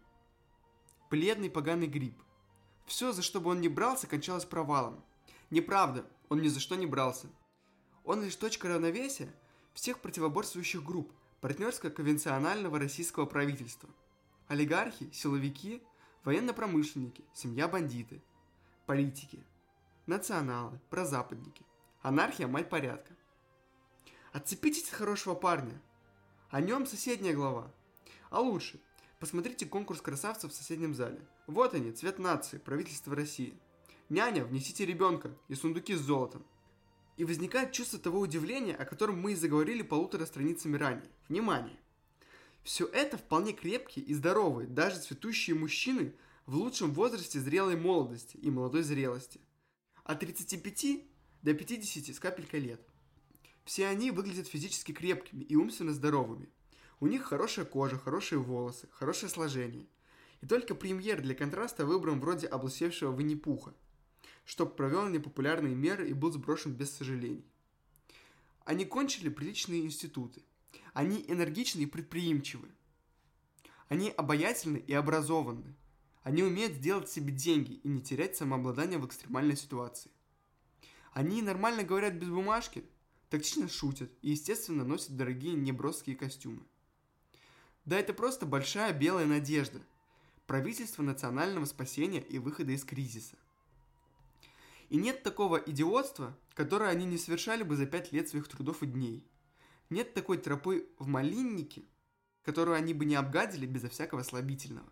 Бледный 1.10 1.48
поганый 1.48 1.86
гриб. 1.86 2.14
Все, 2.84 3.12
за 3.12 3.22
что 3.22 3.40
бы 3.40 3.50
он 3.50 3.60
ни 3.60 3.68
брался, 3.68 4.06
кончалось 4.06 4.44
провалом. 4.44 5.02
Неправда, 5.50 6.06
он 6.28 6.42
ни 6.42 6.48
за 6.48 6.60
что 6.60 6.74
не 6.74 6.86
брался. 6.86 7.28
Он 8.04 8.22
лишь 8.22 8.36
точка 8.36 8.68
равновесия 8.68 9.34
всех 9.72 10.00
противоборствующих 10.00 10.84
групп 10.84 11.10
партнерско-конвенционального 11.40 12.78
российского 12.78 13.24
правительства. 13.24 13.88
Олигархи, 14.48 15.10
силовики, 15.12 15.82
военно-промышленники, 16.24 17.24
семья-бандиты, 17.32 18.20
политики, 18.86 19.42
националы, 20.06 20.80
прозападники. 20.90 21.64
Анархия– 22.02 22.46
мать 22.48 22.68
порядка. 22.68 23.14
Отцепитесь 24.38 24.84
от 24.84 24.94
хорошего 24.94 25.34
парня. 25.34 25.82
О 26.50 26.60
нем 26.60 26.86
соседняя 26.86 27.34
глава. 27.34 27.74
А 28.30 28.40
лучше, 28.40 28.80
посмотрите 29.18 29.66
конкурс 29.66 30.00
красавцев 30.00 30.52
в 30.52 30.54
соседнем 30.54 30.94
зале. 30.94 31.18
Вот 31.48 31.74
они, 31.74 31.90
цвет 31.90 32.20
нации, 32.20 32.58
правительство 32.58 33.16
России. 33.16 33.58
Няня, 34.08 34.44
внесите 34.44 34.86
ребенка 34.86 35.36
и 35.48 35.56
сундуки 35.56 35.96
с 35.96 36.00
золотом. 36.02 36.46
И 37.16 37.24
возникает 37.24 37.72
чувство 37.72 37.98
того 37.98 38.20
удивления, 38.20 38.76
о 38.76 38.84
котором 38.84 39.20
мы 39.20 39.32
и 39.32 39.34
заговорили 39.34 39.82
полутора 39.82 40.24
страницами 40.24 40.76
ранее. 40.76 41.10
Внимание! 41.28 41.80
Все 42.62 42.86
это 42.86 43.18
вполне 43.18 43.52
крепкие 43.52 44.04
и 44.04 44.14
здоровые, 44.14 44.68
даже 44.68 45.00
цветущие 45.00 45.56
мужчины 45.56 46.14
в 46.46 46.54
лучшем 46.54 46.92
возрасте 46.92 47.40
зрелой 47.40 47.74
молодости 47.74 48.36
и 48.36 48.52
молодой 48.52 48.84
зрелости. 48.84 49.40
От 50.04 50.20
35 50.20 51.02
до 51.42 51.54
50 51.54 52.14
с 52.14 52.20
капелькой 52.20 52.60
лет. 52.60 52.80
Все 53.68 53.86
они 53.86 54.10
выглядят 54.10 54.48
физически 54.48 54.92
крепкими 54.92 55.44
и 55.44 55.54
умственно 55.54 55.92
здоровыми. 55.92 56.48
У 57.00 57.06
них 57.06 57.24
хорошая 57.24 57.66
кожа, 57.66 57.98
хорошие 57.98 58.38
волосы, 58.38 58.88
хорошее 58.92 59.30
сложение. 59.30 59.86
И 60.40 60.46
только 60.46 60.74
премьер 60.74 61.20
для 61.20 61.34
контраста 61.34 61.84
выбран 61.84 62.18
вроде 62.18 62.46
облысевшего 62.46 63.14
Винни-Пуха, 63.14 63.74
чтоб 64.46 64.74
провел 64.74 65.06
непопулярные 65.10 65.74
меры 65.74 66.08
и 66.08 66.14
был 66.14 66.32
сброшен 66.32 66.72
без 66.72 66.96
сожалений. 66.96 67.44
Они 68.64 68.86
кончили 68.86 69.28
приличные 69.28 69.82
институты. 69.82 70.40
Они 70.94 71.22
энергичны 71.28 71.82
и 71.82 71.86
предприимчивы. 71.86 72.70
Они 73.88 74.08
обаятельны 74.08 74.78
и 74.78 74.94
образованы. 74.94 75.76
Они 76.22 76.42
умеют 76.42 76.72
сделать 76.72 77.10
себе 77.10 77.34
деньги 77.34 77.74
и 77.74 77.88
не 77.88 78.00
терять 78.00 78.34
самообладание 78.34 78.98
в 78.98 79.04
экстремальной 79.04 79.58
ситуации. 79.58 80.10
Они 81.12 81.42
нормально 81.42 81.82
говорят 81.82 82.14
без 82.14 82.30
бумажки, 82.30 82.82
тактично 83.30 83.68
шутят 83.68 84.10
и, 84.22 84.30
естественно, 84.30 84.84
носят 84.84 85.16
дорогие 85.16 85.54
неброские 85.54 86.16
костюмы. 86.16 86.62
Да 87.84 87.98
это 87.98 88.12
просто 88.12 88.46
большая 88.46 88.92
белая 88.92 89.26
надежда. 89.26 89.80
Правительство 90.46 91.02
национального 91.02 91.64
спасения 91.64 92.20
и 92.20 92.38
выхода 92.38 92.72
из 92.72 92.84
кризиса. 92.84 93.36
И 94.88 94.96
нет 94.96 95.22
такого 95.22 95.56
идиотства, 95.56 96.36
которое 96.54 96.90
они 96.90 97.04
не 97.04 97.18
совершали 97.18 97.62
бы 97.62 97.76
за 97.76 97.86
пять 97.86 98.12
лет 98.12 98.28
своих 98.28 98.48
трудов 98.48 98.82
и 98.82 98.86
дней. 98.86 99.22
Нет 99.90 100.14
такой 100.14 100.38
тропы 100.38 100.88
в 100.98 101.06
малиннике, 101.06 101.82
которую 102.42 102.76
они 102.76 102.94
бы 102.94 103.04
не 103.04 103.14
обгадили 103.14 103.66
безо 103.66 103.88
всякого 103.88 104.22
слабительного. 104.22 104.90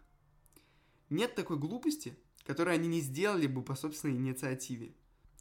Нет 1.09 1.35
такой 1.35 1.59
глупости, 1.59 2.17
которую 2.45 2.75
они 2.75 2.89
не 2.89 3.01
сделали 3.01 3.47
бы 3.47 3.63
по 3.63 3.75
собственной 3.75 4.17
инициативе. 4.17 4.93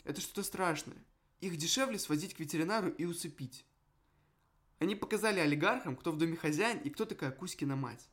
Это 0.03 0.21
что-то 0.21 0.43
страшное. 0.43 0.97
Их 1.41 1.57
дешевле 1.57 1.99
свозить 1.99 2.33
к 2.33 2.39
ветеринару 2.39 2.89
и 2.89 3.05
усыпить. 3.05 3.65
Они 4.79 4.95
показали 4.95 5.39
олигархам, 5.39 5.95
кто 5.95 6.11
в 6.11 6.17
доме 6.17 6.35
хозяин 6.35 6.79
и 6.79 6.89
кто 6.89 7.05
такая 7.05 7.31
Кузькина 7.31 7.75
мать. 7.75 8.09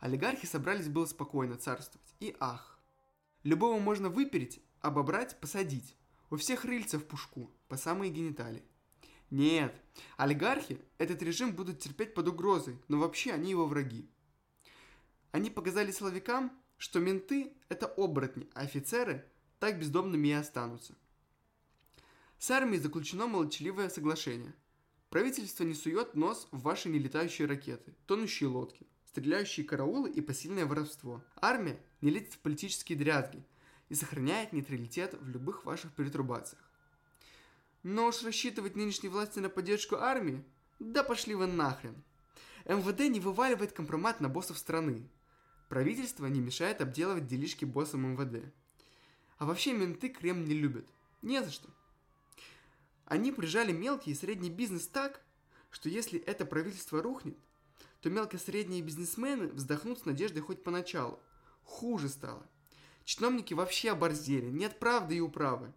Олигархи 0.00 0.46
собрались 0.46 0.88
было 0.88 1.06
спокойно 1.06 1.56
царствовать. 1.56 2.14
И 2.20 2.36
ах. 2.40 2.80
Любого 3.42 3.78
можно 3.78 4.08
выпереть, 4.08 4.60
обобрать, 4.80 5.38
посадить. 5.40 5.96
У 6.30 6.36
всех 6.36 6.64
рыльца 6.64 6.98
в 6.98 7.04
пушку, 7.04 7.50
по 7.68 7.76
самые 7.76 8.10
гениталии. 8.10 8.64
Нет, 9.30 9.74
олигархи 10.16 10.78
этот 10.98 11.22
режим 11.22 11.54
будут 11.54 11.78
терпеть 11.78 12.14
под 12.14 12.28
угрозой, 12.28 12.78
но 12.88 12.98
вообще 12.98 13.32
они 13.32 13.50
его 13.50 13.66
враги. 13.66 14.10
Они 15.30 15.50
показали 15.50 15.90
силовикам, 15.90 16.52
что 16.76 17.00
менты– 17.00 17.52
это 17.68 17.86
оборотни, 17.86 18.50
а 18.54 18.60
офицеры 18.60 19.24
так 19.58 19.78
бездомными 19.78 20.28
и 20.28 20.32
останутся. 20.32 20.94
С 22.42 22.50
армией 22.50 22.80
заключено 22.80 23.28
молчаливое 23.28 23.88
соглашение. 23.88 24.52
Правительство 25.10 25.62
не 25.62 25.74
сует 25.74 26.16
нос 26.16 26.48
в 26.50 26.62
ваши 26.62 26.88
нелетающие 26.88 27.46
ракеты, 27.46 27.94
тонущие 28.06 28.48
лодки, 28.48 28.84
стреляющие 29.06 29.64
караулы 29.64 30.10
и 30.10 30.20
посильное 30.20 30.66
воровство. 30.66 31.22
Армия 31.40 31.78
не 32.00 32.10
лезет 32.10 32.32
в 32.32 32.38
политические 32.38 32.98
дрязги 32.98 33.44
и 33.90 33.94
сохраняет 33.94 34.52
нейтралитет 34.52 35.14
в 35.20 35.28
любых 35.28 35.64
ваших 35.64 35.92
перетрубациях. 35.92 36.60
Но 37.84 38.08
уж 38.08 38.24
рассчитывать 38.24 38.74
нынешней 38.74 39.08
власти 39.08 39.38
на 39.38 39.48
поддержку 39.48 39.94
армии? 39.94 40.42
Да 40.80 41.04
пошли 41.04 41.36
вы 41.36 41.46
нахрен. 41.46 41.94
МВД 42.64 43.08
не 43.08 43.20
вываливает 43.20 43.70
компромат 43.70 44.20
на 44.20 44.28
боссов 44.28 44.58
страны. 44.58 45.08
Правительство 45.68 46.26
не 46.26 46.40
мешает 46.40 46.80
обделывать 46.80 47.28
делишки 47.28 47.64
боссам 47.64 48.14
МВД. 48.14 48.52
А 49.38 49.46
вообще 49.46 49.74
менты 49.74 50.08
Кремль 50.08 50.48
не 50.48 50.54
любят. 50.54 50.88
Не 51.22 51.40
за 51.40 51.52
что. 51.52 51.70
Они 53.04 53.32
прижали 53.32 53.72
мелкий 53.72 54.12
и 54.12 54.14
средний 54.14 54.50
бизнес 54.50 54.86
так, 54.86 55.22
что 55.70 55.88
если 55.88 56.20
это 56.20 56.46
правительство 56.46 57.02
рухнет, 57.02 57.36
то 58.00 58.10
мелко-средние 58.10 58.82
бизнесмены 58.82 59.48
вздохнут 59.48 60.00
с 60.00 60.04
надеждой 60.04 60.40
хоть 60.40 60.62
поначалу. 60.62 61.20
Хуже 61.64 62.08
стало. 62.08 62.46
Чиновники 63.04 63.54
вообще 63.54 63.90
оборзели, 63.90 64.50
нет 64.50 64.78
правды 64.78 65.16
и 65.16 65.20
управы. 65.20 65.72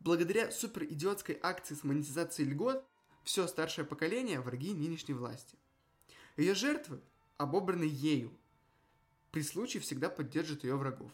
Благодаря 0.00 0.50
суперидиотской 0.50 1.38
акции 1.42 1.74
с 1.74 1.82
монетизацией 1.82 2.50
льгот, 2.50 2.86
все 3.24 3.46
старшее 3.46 3.84
поколение– 3.84 4.40
враги 4.42 4.72
нынешней 4.74 5.14
власти. 5.14 5.58
Ее 6.36 6.54
жертвы 6.54 7.00
обобраны 7.36 7.84
ею. 7.84 8.32
При 9.32 9.42
случае 9.42 9.82
всегда 9.82 10.08
поддержат 10.08 10.64
ее 10.64 10.76
врагов. 10.76 11.10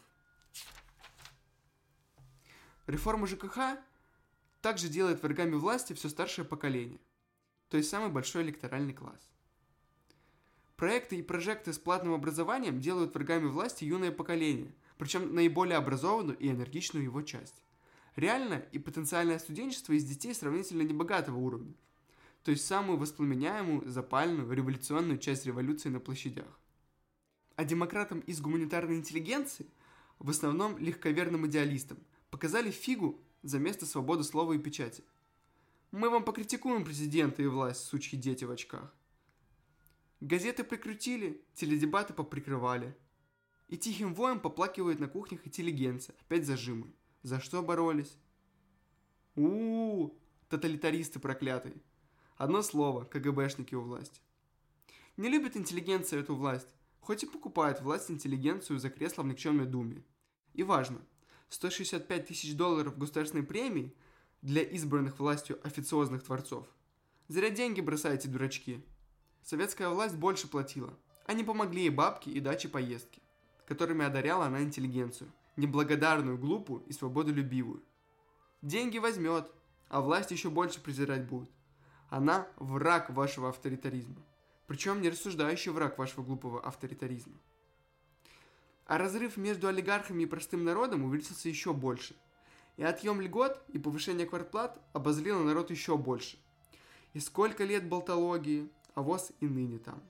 Реформа 2.86 3.26
ЖКХ 3.26 3.78
также 4.64 4.88
делает 4.88 5.22
врагами 5.22 5.56
власти 5.56 5.92
все 5.92 6.08
старшее 6.08 6.46
поколение, 6.46 6.98
то 7.68 7.76
есть 7.76 7.90
самый 7.90 8.08
большой 8.08 8.44
электоральный 8.44 8.94
класс. 8.94 9.28
Проекты 10.76 11.16
и 11.16 11.22
прожекты 11.22 11.74
с 11.74 11.78
платным 11.78 12.14
образованием 12.14 12.80
делают 12.80 13.12
врагами 13.14 13.46
власти 13.46 13.84
юное 13.84 14.10
поколение, 14.10 14.74
причем 14.96 15.34
наиболее 15.34 15.76
образованную 15.76 16.38
и 16.38 16.48
энергичную 16.48 17.04
его 17.04 17.20
часть. 17.20 17.62
Реальное 18.16 18.60
и 18.72 18.78
потенциальное 18.78 19.38
студенчество 19.38 19.92
из 19.92 20.06
детей 20.06 20.32
сравнительно 20.34 20.80
небогатого 20.80 21.36
уровня, 21.36 21.74
то 22.42 22.50
есть 22.50 22.64
самую 22.64 22.96
воспламеняемую, 22.96 23.86
запальную, 23.86 24.50
революционную 24.50 25.18
часть 25.18 25.44
революции 25.44 25.90
на 25.90 26.00
площадях. 26.00 26.58
А 27.56 27.66
демократам 27.66 28.20
из 28.20 28.40
гуманитарной 28.40 28.96
интеллигенции, 28.96 29.66
в 30.18 30.30
основном 30.30 30.78
легковерным 30.78 31.46
идеалистам, 31.46 31.98
показали 32.30 32.70
фигу 32.70 33.20
за 33.44 33.60
место 33.60 33.86
свободы 33.86 34.24
слова 34.24 34.54
и 34.54 34.58
печати. 34.58 35.04
Мы 35.92 36.10
вам 36.10 36.24
покритикуем 36.24 36.84
президента 36.84 37.40
и 37.42 37.46
власть, 37.46 37.84
сучьи 37.84 38.18
дети 38.18 38.44
в 38.44 38.50
очках. 38.50 38.92
Газеты 40.20 40.64
прикрутили, 40.64 41.40
теледебаты 41.54 42.12
поприкрывали. 42.14 42.96
И 43.68 43.76
тихим 43.76 44.14
воем 44.14 44.40
поплакивает 44.40 44.98
на 44.98 45.06
кухнях 45.06 45.46
интеллигенция, 45.46 46.16
опять 46.20 46.46
зажимы. 46.46 46.92
За 47.22 47.40
что 47.40 47.62
боролись? 47.62 48.18
у 49.36 50.04
у, 50.04 50.18
тоталитаристы 50.48 51.18
проклятые. 51.18 51.76
Одно 52.36 52.62
слово, 52.62 53.04
КГБшники 53.04 53.74
у 53.74 53.82
власти. 53.82 54.20
Не 55.16 55.28
любит 55.28 55.56
интеллигенция 55.56 56.20
эту 56.20 56.34
власть, 56.34 56.74
хоть 57.00 57.22
и 57.22 57.26
покупает 57.26 57.80
власть 57.80 58.10
интеллигенцию 58.10 58.78
за 58.78 58.90
кресло 58.90 59.22
в 59.22 59.26
никчемной 59.26 59.66
думе. 59.66 60.02
И 60.54 60.62
важно, 60.62 61.00
165 61.48 62.26
тысяч 62.26 62.54
долларов 62.54 62.98
государственной 62.98 63.44
премии 63.44 63.94
для 64.42 64.62
избранных 64.62 65.18
властью 65.18 65.58
официозных 65.62 66.22
творцов. 66.22 66.66
Зря 67.28 67.50
деньги 67.50 67.80
бросаете, 67.80 68.28
дурачки. 68.28 68.84
Советская 69.42 69.88
власть 69.88 70.16
больше 70.16 70.48
платила. 70.48 70.92
Они 71.26 71.42
помогли 71.44 71.82
ей 71.82 71.90
бабки 71.90 72.28
и 72.28 72.40
дачи 72.40 72.68
поездки, 72.68 73.22
которыми 73.66 74.04
одаряла 74.04 74.46
она 74.46 74.62
интеллигенцию, 74.62 75.32
неблагодарную, 75.56 76.36
глупую 76.36 76.82
и 76.84 76.92
свободолюбивую. 76.92 77.82
Деньги 78.60 78.98
возьмет, 78.98 79.50
а 79.88 80.00
власть 80.00 80.30
еще 80.30 80.50
больше 80.50 80.80
презирать 80.80 81.26
будет. 81.26 81.50
Она 82.10 82.46
враг 82.56 83.10
вашего 83.10 83.48
авторитаризма. 83.48 84.22
Причем 84.66 85.00
не 85.00 85.08
рассуждающий 85.08 85.72
враг 85.72 85.98
вашего 85.98 86.22
глупого 86.22 86.62
авторитаризма. 86.62 87.34
А 88.86 88.98
разрыв 88.98 89.36
между 89.36 89.68
олигархами 89.68 90.24
и 90.24 90.26
простым 90.26 90.64
народом 90.64 91.04
увеличился 91.04 91.48
еще 91.48 91.72
больше. 91.72 92.14
И 92.76 92.82
отъем 92.82 93.20
льгот 93.20 93.62
и 93.72 93.78
повышение 93.78 94.26
квартплат 94.26 94.78
обозлило 94.92 95.42
народ 95.42 95.70
еще 95.70 95.96
больше. 95.96 96.38
И 97.12 97.20
сколько 97.20 97.64
лет 97.64 97.88
болтологии, 97.88 98.68
а 98.94 99.02
воз 99.02 99.32
и 99.40 99.46
ныне 99.46 99.78
там. 99.78 100.02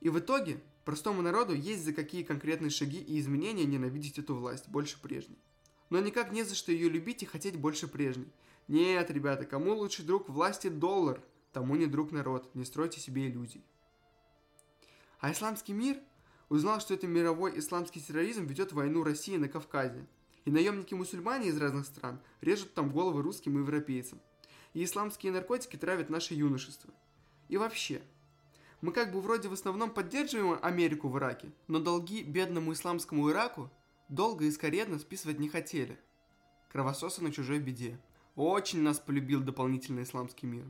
И 0.00 0.08
в 0.08 0.18
итоге 0.18 0.60
простому 0.84 1.22
народу 1.22 1.54
есть 1.54 1.84
за 1.84 1.92
какие 1.92 2.22
конкретные 2.22 2.70
шаги 2.70 2.98
и 2.98 3.18
изменения 3.18 3.64
ненавидеть 3.64 4.18
эту 4.18 4.34
власть 4.34 4.68
больше 4.68 5.00
прежней. 5.00 5.38
Но 5.90 6.00
никак 6.00 6.32
не 6.32 6.42
за 6.42 6.54
что 6.54 6.72
ее 6.72 6.88
любить 6.88 7.22
и 7.22 7.26
хотеть 7.26 7.56
больше 7.56 7.88
прежней. 7.88 8.30
Нет, 8.68 9.10
ребята, 9.10 9.46
кому 9.46 9.74
лучший 9.74 10.04
друг 10.04 10.28
власти 10.28 10.68
доллар, 10.68 11.22
тому 11.52 11.76
не 11.76 11.86
друг 11.86 12.12
народ, 12.12 12.54
не 12.54 12.64
стройте 12.64 13.00
себе 13.00 13.28
иллюзий. 13.28 13.64
А 15.20 15.32
исламский 15.32 15.72
мир 15.72 15.98
узнал, 16.48 16.80
что 16.80 16.94
это 16.94 17.06
мировой 17.06 17.58
исламский 17.58 18.00
терроризм 18.00 18.46
ведет 18.46 18.72
войну 18.72 19.02
России 19.02 19.36
на 19.36 19.48
Кавказе. 19.48 20.06
И 20.44 20.50
наемники-мусульмане 20.50 21.48
из 21.48 21.58
разных 21.58 21.86
стран 21.86 22.20
режут 22.40 22.74
там 22.74 22.90
головы 22.90 23.22
русским 23.22 23.56
и 23.56 23.60
европейцам. 23.60 24.20
И 24.74 24.84
исламские 24.84 25.32
наркотики 25.32 25.76
травят 25.76 26.08
наше 26.08 26.34
юношество. 26.34 26.92
И 27.48 27.56
вообще, 27.56 28.02
мы 28.80 28.92
как 28.92 29.12
бы 29.12 29.20
вроде 29.20 29.48
в 29.48 29.52
основном 29.52 29.90
поддерживаем 29.90 30.58
Америку 30.62 31.08
в 31.08 31.18
Ираке, 31.18 31.50
но 31.66 31.80
долги 31.80 32.22
бедному 32.22 32.72
исламскому 32.72 33.30
Ираку 33.30 33.70
долго 34.08 34.44
и 34.44 34.50
скоредно 34.50 34.98
списывать 34.98 35.38
не 35.38 35.48
хотели. 35.48 35.98
Кровососы 36.70 37.22
на 37.22 37.32
чужой 37.32 37.58
беде. 37.58 37.98
Очень 38.34 38.82
нас 38.82 39.00
полюбил 39.00 39.40
дополнительный 39.40 40.02
исламский 40.02 40.46
мир. 40.46 40.66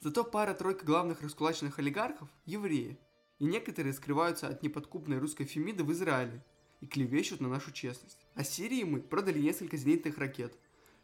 Зато 0.00 0.22
пара-тройка 0.22 0.86
главных 0.86 1.22
раскулаченных 1.22 1.78
олигархов– 1.78 2.28
евреи. 2.46 2.98
И 3.38 3.44
некоторые 3.44 3.92
скрываются 3.92 4.48
от 4.48 4.62
неподкупной 4.62 5.18
русской 5.18 5.44
фемиды 5.44 5.84
в 5.84 5.92
Израиле 5.92 6.44
и 6.80 6.86
клевещут 6.86 7.40
на 7.40 7.48
нашу 7.48 7.72
честность. 7.72 8.18
А 8.34 8.44
Сирии 8.44 8.84
мы 8.84 9.00
продали 9.00 9.38
несколько 9.38 9.76
зенитных 9.76 10.18
ракет, 10.18 10.56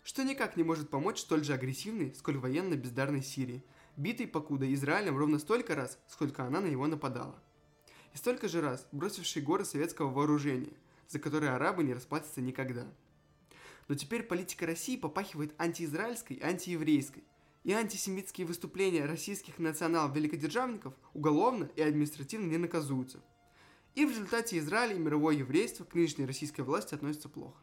что 0.03 0.23
никак 0.23 0.57
не 0.57 0.63
может 0.63 0.91
помочь 0.91 1.21
столь 1.21 1.45
же 1.45 1.55
агрессивной, 1.55 2.15
сколь 2.15 2.39
военно 2.39 2.75
бездарной 2.75 3.23
Сирии, 3.23 3.65
битой 3.97 4.27
покуда 4.27 4.73
Израилем 4.73 5.17
ровно 5.17 5.39
столько 5.39 5.75
раз, 5.75 5.99
сколько 6.07 6.45
она 6.45 6.61
на 6.61 6.67
него 6.67 6.87
нападала. 6.87 7.43
И 8.15 8.17
столько 8.17 8.49
же 8.49 8.61
раз 8.61 8.87
бросивший 8.93 9.43
горы 9.43 9.65
советского 9.65 10.11
вооружения, 10.11 10.73
за 11.09 11.19
которые 11.19 11.53
арабы 11.53 11.85
не 11.85 11.95
расплатятся 11.95 12.41
никогда– 12.41 12.87
но 13.91 13.97
теперь 13.97 14.23
политика 14.23 14.67
России 14.67 14.97
попахивает 14.97 15.53
антиизраильской 15.59 16.37
и 16.37 16.43
антиеврейской. 16.45 17.25
И 17.63 17.73
антисемитские 17.73 18.47
выступления 18.47 19.05
российских 19.05 19.59
национал-великодержавников 19.59 20.95
уголовно 21.13 21.71
и 21.77 21.83
административно 21.83 22.47
не 22.47 22.57
наказуются. 22.57 23.21
И 23.95 24.07
в 24.07 24.11
результате 24.11 24.59
Израиль 24.59 24.97
и 24.97 24.99
мировое 24.99 25.37
еврейство 25.37 25.85
к 25.85 25.95
нынешней 25.95 26.25
российской 26.25 26.63
власти 26.63 26.95
относятся 26.95 27.29
плохо. 27.29 27.59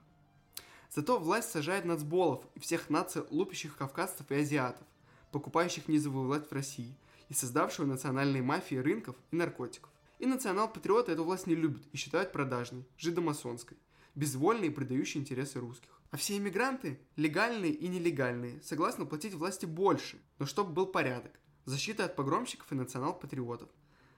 Зато 0.94 1.18
власть 1.20 1.50
сажает 1.50 1.86
нацболов 1.86 2.46
и 2.54 2.60
всех 2.60 2.90
наций 2.90 3.24
лупящих 3.30 3.76
кавказцев 3.76 4.30
и 4.32 4.36
азиатов, 4.36 4.86
покупающих 5.32 5.88
низовую 5.88 6.28
власть 6.28 6.50
в 6.50 6.54
России 6.54 6.96
и 7.30 7.34
создавшего 7.34 7.86
национальные 7.86 8.42
мафии 8.42 8.76
рынков 8.76 9.16
и 9.32 9.36
наркотиков. 9.36 9.92
И 10.20 10.26
национал-патриоты 10.26 11.12
эту 11.12 11.24
власть 11.24 11.48
не 11.48 11.56
любят 11.56 11.84
и 11.92 11.98
считают 11.98 12.32
продажной, 12.32 12.86
жидомасонской, 12.98 13.78
безвольной 14.16 14.68
и 14.68 14.72
предающей 14.72 15.20
интересы 15.20 15.60
русских. 15.60 15.97
А 16.10 16.18
все 16.18 16.38
иммигранты, 16.38 17.00
легальные 17.16 17.74
и 17.74 17.88
нелегальные, 17.88 18.62
согласны 18.62 19.06
платить 19.06 19.34
власти 19.34 19.66
больше, 19.66 20.22
но 20.40 20.46
чтобы 20.46 20.72
был 20.72 20.86
порядок, 20.86 21.38
защита 21.66 22.06
от 22.06 22.16
погромщиков 22.16 22.72
и 22.72 22.76
национал-патриотов, 22.76 23.70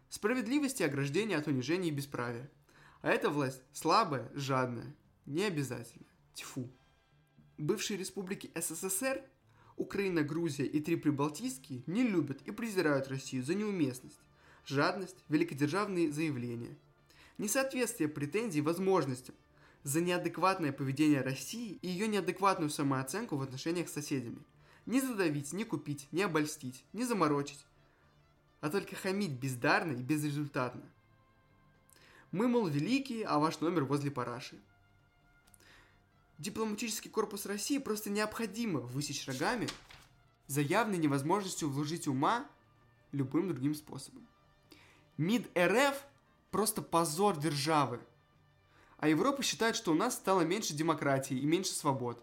справедливости 0.08 0.84
и 0.84 0.86
ограждения 0.86 1.38
от 1.38 1.48
унижения 1.48 1.90
и 1.90 1.94
бесправия. 1.94 2.50
А 3.02 3.10
эта 3.10 3.30
власть 3.30 3.62
слабая, 3.74 4.30
жадная, 4.36 4.96
не 5.26 5.44
обязательно. 5.46 6.06
Тьфу. 6.34 6.70
Бывшие 7.58 7.98
республики 7.98 8.52
СССР, 8.56 9.24
Украина, 9.76 10.22
Грузия 10.22 10.66
и 10.66 10.80
три 10.80 10.96
прибалтийские 10.96 11.84
не 11.88 12.04
любят 12.04 12.42
и 12.44 12.52
презирают 12.52 13.08
Россию 13.08 13.44
за 13.44 13.56
неуместность, 13.56 14.20
жадность, 14.66 15.24
великодержавные 15.28 16.12
заявления, 16.12 16.78
несоответствие 17.38 18.10
претензий 18.10 18.62
возможностям, 18.62 19.36
за 19.84 20.02
неадекватное 20.02 20.72
поведение 20.72 21.22
России 21.22 21.80
и 21.82 21.88
ее 21.88 22.08
неадекватную 22.08 22.70
самооценку 22.70 23.38
в 23.38 23.42
отношениях 23.42 23.90
с 23.90 23.94
соседями. 23.94 24.40
Не 24.86 25.02
задавить, 25.02 25.54
не 25.54 25.64
купить, 25.64 26.08
не 26.12 26.24
обольстить, 26.24 26.84
не 26.94 27.06
заморочить, 27.06 27.66
а 28.62 28.70
только 28.70 28.96
хамить 28.96 29.32
бездарно 29.32 29.94
и 29.94 30.02
безрезультатно. 30.02 30.82
Мы, 32.32 32.48
мол, 32.48 32.68
великие, 32.68 33.26
а 33.26 33.40
ваш 33.40 33.60
номер 33.60 33.86
возле 33.86 34.12
параши. 34.12 34.60
Дипломатический 36.38 37.10
корпус 37.10 37.46
России 37.46 37.78
просто 37.78 38.10
необходимо 38.10 38.80
высечь 38.80 39.28
рогами 39.28 39.68
за 40.48 40.62
явной 40.62 40.98
невозможностью 40.98 41.70
вложить 41.70 42.08
ума 42.08 42.46
любым 43.12 43.50
другим 43.50 43.76
способом. 43.76 44.28
МИД 45.18 45.50
РФ 45.58 46.04
просто 46.52 46.82
позор 46.82 47.38
державы– 47.38 48.00
а 49.00 49.08
Европа 49.08 49.44
считает, 49.44 49.76
что 49.76 49.92
у 49.92 49.96
нас 49.96 50.16
стало 50.16 50.42
меньше 50.42 50.74
демократии 50.74 51.38
и 51.38 51.46
меньше 51.46 51.72
свобод. 51.72 52.22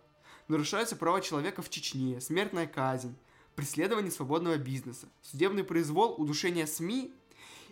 Нарушаются 0.48 0.94
права 0.94 1.20
человека 1.20 1.62
в 1.62 1.70
Чечне, 1.70 2.20
смертная 2.20 2.66
казнь, 2.66 3.16
преследование 3.54 4.12
свободного 4.12 4.58
бизнеса, 4.58 5.08
судебный 5.22 5.64
произвол, 5.64 6.14
удушение 6.18 6.66
СМИ. 6.66 7.14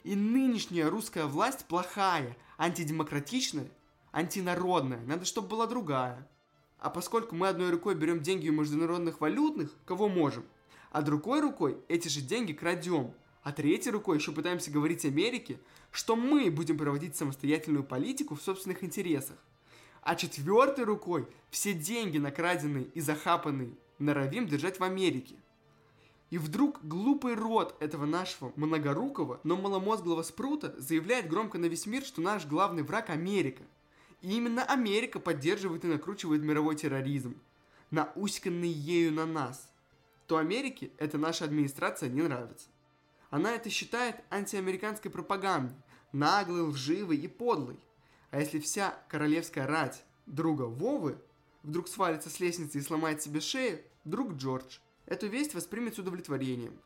И 0.04 0.14
нынешняя 0.16 0.90
русская 0.90 1.24
власть 1.24 1.64
плохая, 1.66 2.36
антидемократичная, 2.58 3.70
антинародная. 4.12 5.00
Надо, 5.00 5.24
чтобы 5.24 5.48
была 5.48 5.66
другая. 5.66 6.28
А 6.78 6.90
поскольку 6.90 7.34
мы 7.34 7.48
одной 7.48 7.70
рукой 7.70 7.94
берем 7.94 8.20
деньги 8.20 8.48
у 8.50 8.52
международных 8.52 9.20
валютных, 9.20 9.70
кого 9.86 10.08
можем, 10.08 10.44
а 10.90 11.00
другой 11.00 11.40
рукой 11.40 11.78
эти 11.88 12.08
же 12.08 12.20
деньги 12.20 12.52
крадем, 12.52 13.14
а 13.44 13.52
третьей 13.52 13.92
рукой 13.92 14.16
еще 14.16 14.33
пытаемся 14.33 14.70
говорить 14.70 15.04
Америке, 15.04 15.61
что 15.92 16.16
мы 16.16 16.50
будем 16.50 16.78
проводить 16.78 17.14
самостоятельную 17.14 17.85
политику 17.85 18.35
в 18.35 18.42
собственных 18.42 18.83
интересах. 18.83 19.37
А 20.00 20.16
четвертой 20.16 20.85
рукой 20.85 21.28
все 21.50 21.74
деньги, 21.74 22.16
накраденные 22.16 22.87
и 22.94 23.00
захапанные, 23.00 23.76
норовим 23.98 24.46
держать 24.48 24.80
в 24.80 24.85
Америке. 24.85 25.37
И 26.30 26.38
вдруг 26.38 26.83
глупый 26.83 27.35
рот 27.35 27.76
этого 27.80 28.07
нашего 28.07 28.50
многорукого, 28.57 29.40
но 29.44 29.57
маломозглого 29.57 30.22
спрута 30.22 30.74
заявляет 30.78 31.28
громко 31.28 31.59
на 31.59 31.66
весь 31.66 31.85
мир, 31.85 32.02
что 32.02 32.22
наш 32.22 32.46
главный 32.46 32.83
враг 32.83 33.11
Америка. 33.11 33.62
И 34.22 34.35
именно 34.35 34.64
Америка 34.64 35.20
поддерживает 35.20 35.85
и 35.85 35.88
накручивает 35.88 36.42
мировой 36.42 36.76
терроризм, 36.76 37.38
науськанный 37.90 38.70
ею 38.72 39.12
на 39.12 39.26
нас. 39.26 39.70
То 40.26 40.38
Америке 40.38 40.92
эта 40.96 41.18
наша 41.18 41.44
администрация 41.44 42.09
не 42.09 42.22
нравится. 42.22 42.68
Она 43.35 43.57
это 43.57 43.68
считает 43.68 44.23
антиамериканской 44.31 45.11
пропагандой, 45.11 45.77
наглый, 46.12 46.62
лживый 46.62 47.16
и 47.16 47.27
подлый. 47.27 47.81
А 48.31 48.38
если 48.38 48.61
вся 48.61 48.97
королевская 49.09 49.66
рать 49.66 50.05
друга 50.27 50.62
Вовы 50.62 51.18
вдруг 51.64 51.89
свалится 51.89 52.30
с 52.30 52.39
лестницы 52.39 52.78
и 52.78 52.80
сломает 52.80 53.22
себе 53.22 53.41
шею, 53.41 53.80
друг 54.05 54.35
Джордж 54.35 54.78
эту 55.07 55.26
весть 55.26 55.53
воспримет 55.53 55.97
с 55.97 55.99
удовлетворением. 55.99 56.78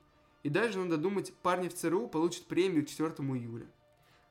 И 0.42 0.48
даже, 0.48 0.78
надо 0.78 0.96
думать, 0.96 1.34
парни 1.42 1.68
в 1.68 1.74
ЦРУ 1.74 2.08
получат 2.08 2.46
премию 2.46 2.86
к 2.86 2.88
4 2.88 3.10
июля. 3.10 3.66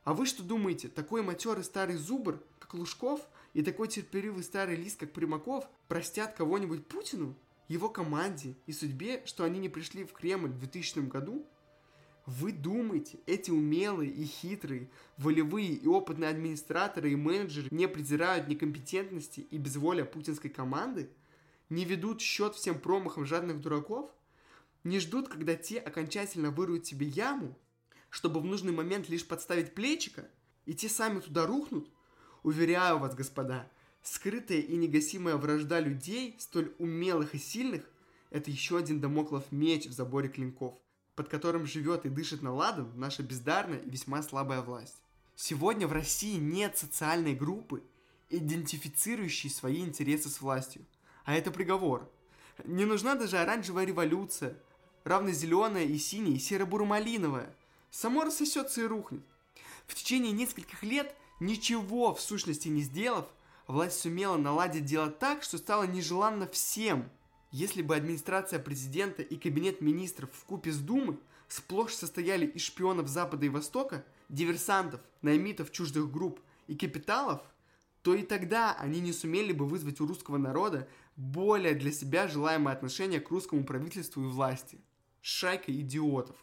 А 0.04 0.16
вы 0.16 0.26
что 0.26 0.42
думаете, 0.42 0.88
такой 0.88 1.22
матерый 1.22 1.64
старый 1.64 1.98
зубр, 1.98 2.44
как 2.58 2.74
Лужков, 2.74 3.22
и 3.54 3.62
такой 3.62 3.90
терпеливый 3.90 4.44
старый 4.44 4.76
лис, 4.76 4.96
как 4.96 5.14
Примаков, 5.14 5.70
простят 5.88 6.34
кого-нибудь 6.34 6.88
Путину, 6.88 7.36
его 7.68 7.90
команде 7.90 8.56
и 8.66 8.72
судьбе, 8.72 9.22
что 9.28 9.44
они 9.44 9.60
не 9.60 9.70
пришли 9.70 10.04
в 10.04 10.14
Кремль 10.14 10.50
в 10.50 10.58
2000 10.58 11.02
году? 11.02 11.46
Вы 12.28 12.52
думаете, 12.52 13.20
эти 13.26 13.52
умелые 13.52 14.12
и 14.12 14.26
хитрые, 14.26 14.90
волевые 15.18 15.70
и 15.70 15.88
опытные 15.88 16.30
администраторы 16.30 17.14
и 17.14 17.16
менеджеры 17.16 17.70
не 17.72 17.88
презирают 17.88 18.50
некомпетентности 18.50 19.40
и 19.40 19.58
безволия 19.58 20.04
путинской 20.04 20.50
команды? 20.50 21.10
Не 21.70 21.86
ведут 21.86 22.20
счет 22.20 22.54
всем 22.54 22.80
промахам 22.80 23.26
жадных 23.26 23.62
дураков? 23.62 24.12
Не 24.84 25.00
ждут, 25.00 25.30
когда 25.30 25.56
те 25.56 25.80
окончательно 25.80 26.52
выруют 26.52 26.86
себе 26.86 27.08
яму, 27.08 27.58
чтобы 28.10 28.42
в 28.42 28.46
нужный 28.46 28.74
момент 28.74 29.08
лишь 29.08 29.26
подставить 29.26 29.74
плечика, 29.74 30.30
и 30.66 30.74
те 30.74 30.90
сами 30.90 31.22
туда 31.22 31.48
рухнут? 31.48 31.90
Уверяю 32.44 33.00
вас, 33.00 33.16
господа, 33.16 33.72
Скрытая 34.04 34.60
и 34.60 34.76
негасимая 34.76 35.38
вражда 35.38 35.80
людей, 35.80 36.36
столь 36.40 36.74
умелых 36.78 37.36
и 37.36 37.38
сильных, 37.38 37.90
это 38.32 38.52
еще 38.52 38.78
один 38.78 39.00
домоклов 39.00 39.50
меч 39.52 39.86
в 39.86 39.94
заборе 39.94 40.28
клинков, 40.28 40.78
под 41.18 41.30
которым 41.30 41.66
живет 41.66 42.06
и 42.06 42.10
дышит 42.10 42.44
на 42.44 42.54
ладан 42.54 42.92
наша 42.96 43.24
бездарная 43.24 43.80
и 43.80 43.90
весьма 43.90 44.22
слабая 44.22 44.62
власть. 44.62 45.02
Сегодня 45.36 45.88
в 45.88 45.92
России 45.92 46.38
нет 46.38 46.78
социальной 46.78 47.34
группы, 47.34 47.82
идентифицирующей 48.30 49.50
свои 49.50 49.82
интересы 49.82 50.30
с 50.30 50.42
властью. 50.42 50.86
А 51.26 51.34
это 51.34 51.50
приговор. 51.50 52.08
Не 52.66 52.86
нужна 52.86 53.16
даже 53.16 53.40
оранжевая 53.40 53.86
революция, 53.86 54.56
равно 55.06 55.32
зеленая 55.32 55.86
и 55.86 55.98
синяя, 55.98 56.36
и 56.36 56.40
серо-буро-малиновая. 56.40 57.52
Само 57.90 58.24
рассосется 58.24 58.82
и 58.82 58.86
рухнет. 58.86 59.24
В 59.88 59.96
течение 59.96 60.32
нескольких 60.32 60.84
лет, 60.84 61.16
ничего 61.40 62.14
в 62.14 62.22
сущности 62.22 62.68
не 62.68 62.82
сделав, 62.82 63.26
власть 63.66 64.00
сумела 64.00 64.38
наладить 64.38 64.86
дело 64.86 65.10
так, 65.10 65.42
что 65.42 65.58
стало 65.58 65.86
нежеланно 65.86 66.48
всем. 66.48 67.10
Если 67.52 67.82
бы 67.82 67.96
администрация 67.96 68.60
президента 68.60 69.22
и 69.22 69.38
кабинет 69.38 69.80
министров 69.80 70.30
в 70.34 70.44
купе 70.44 70.72
с 70.72 70.80
Думой 70.80 71.18
сплошь 71.48 71.94
состояли 71.94 72.46
из 72.46 72.62
шпионов 72.62 73.08
Запада 73.08 73.46
и 73.46 73.50
Востока, 73.50 74.06
диверсантов, 74.28 75.02
наймитов 75.22 75.72
чуждых 75.72 76.12
групп 76.12 76.42
и 76.68 76.76
капиталов, 76.76 77.42
то 78.02 78.14
и 78.14 78.24
тогда 78.24 78.76
они 78.76 79.00
не 79.00 79.14
сумели 79.14 79.54
бы 79.54 79.66
вызвать 79.66 80.02
у 80.02 80.08
русского 80.08 80.38
народа 80.38 80.88
более 81.16 81.74
для 81.74 81.92
себя 81.92 82.28
желаемое 82.28 82.76
отношение 82.76 83.22
к 83.22 83.30
русскому 83.30 83.64
правительству 83.64 84.24
и 84.24 84.28
власти. 84.28 84.80
Шайка 85.22 85.72
идиотов. 85.72 86.36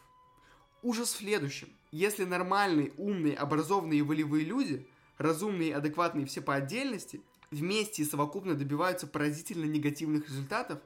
Ужас 0.81 1.13
в 1.13 1.17
следующем. 1.17 1.69
Если 1.91 2.25
нормальные, 2.25 2.93
умные, 2.97 3.35
образованные 3.35 3.99
и 3.99 4.03
волевые 4.03 4.43
люди, 4.43 4.87
разумные 5.17 5.69
и 5.69 5.73
адекватные 5.73 6.25
все 6.25 6.41
по 6.41 6.55
отдельности, 6.55 7.21
вместе 7.51 8.01
и 8.01 8.05
совокупно 8.05 8.55
добиваются 8.55 9.07
поразительно 9.07 9.65
негативных 9.65 10.27
результатов, 10.27 10.79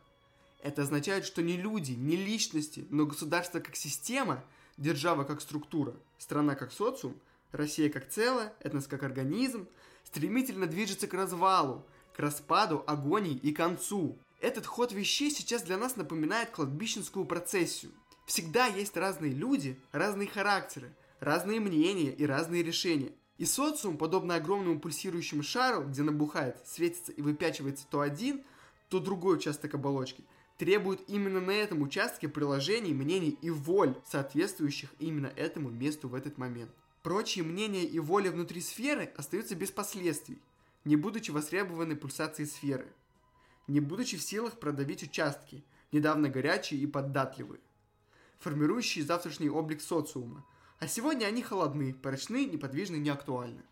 это 0.62 0.82
означает, 0.82 1.26
что 1.26 1.42
не 1.42 1.58
люди, 1.58 1.94
не 1.94 2.16
личности, 2.16 2.86
но 2.90 3.06
государство 3.06 3.60
как 3.60 3.76
система, 3.76 4.44
держава 4.78 5.24
как 5.24 5.42
структура, 5.42 5.96
страна 6.18 6.56
как 6.56 6.72
социум, 6.72 7.16
Россия 7.52 7.90
как 7.90 8.10
целое, 8.10 8.54
этнос 8.60 8.88
как 8.88 9.04
организм, 9.04 9.68
стремительно 10.04 10.68
движется 10.68 11.08
к 11.08 11.14
развалу, 11.14 11.86
к 12.14 12.20
распаду, 12.20 12.84
агонии 12.88 13.36
и 13.36 13.52
концу. 13.54 14.18
Этот 14.40 14.66
ход 14.66 14.92
вещей 14.92 15.32
сейчас 15.32 15.64
для 15.64 15.78
нас 15.78 15.96
напоминает 15.96 16.52
кладбищенскую 16.52 17.26
процессию. 17.26 17.92
Всегда 18.26 18.68
есть 18.68 18.96
разные 18.96 19.32
люди, 19.32 19.80
разные 19.92 20.28
характеры, 20.28 20.94
разные 21.20 21.60
мнения 21.60 22.12
и 22.12 22.26
разные 22.26 22.64
решения. 22.64 23.12
И 23.38 23.46
социум, 23.46 23.98
подобно 23.98 24.36
огромному 24.36 24.80
пульсирующему 24.80 25.44
шару, 25.44 25.86
где 25.86 26.04
набухает, 26.04 26.58
светится 26.68 27.12
и 27.12 27.22
выпячивается 27.22 27.86
то 27.90 28.02
один, 28.02 28.44
то 28.90 29.00
другой 29.00 29.38
участок 29.38 29.74
оболочки, 29.76 30.24
требует 30.60 31.00
именно 31.08 31.40
на 31.40 31.52
этом 31.52 31.82
участке 31.82 32.28
приложений, 32.28 32.94
мнений 32.94 33.38
и 33.42 33.50
воль, 33.50 33.96
соответствующих 34.06 34.90
именно 35.00 35.28
этому 35.38 35.70
месту 35.70 36.10
в 36.10 36.14
этот 36.14 36.38
момент. 36.38 36.70
Прочие 37.02 37.46
мнения 37.46 37.86
и 37.86 37.98
воли 37.98 38.28
внутри 38.28 38.60
сферы 38.60 39.06
остаются 39.16 39.56
без 39.56 39.72
последствий, 39.72 40.38
не 40.84 40.98
будучи 40.98 41.32
востребованы 41.32 41.96
пульсацией 41.96 42.46
сферы, 42.46 42.92
не 43.68 43.80
будучи 43.80 44.18
в 44.18 44.22
силах 44.22 44.60
продавить 44.60 45.02
участки, 45.02 45.64
недавно 45.94 46.28
горячие 46.28 46.82
и 46.82 46.88
податливые, 46.88 47.62
формирующие 48.40 49.06
завтрашний 49.06 49.50
облик 49.50 49.82
социума, 49.82 50.46
а 50.80 50.90
сегодня 50.90 51.26
они 51.26 51.42
холодны, 51.42 51.94
прочны, 51.94 52.44
неподвижны, 52.44 52.98
неактуальны. 52.98 53.64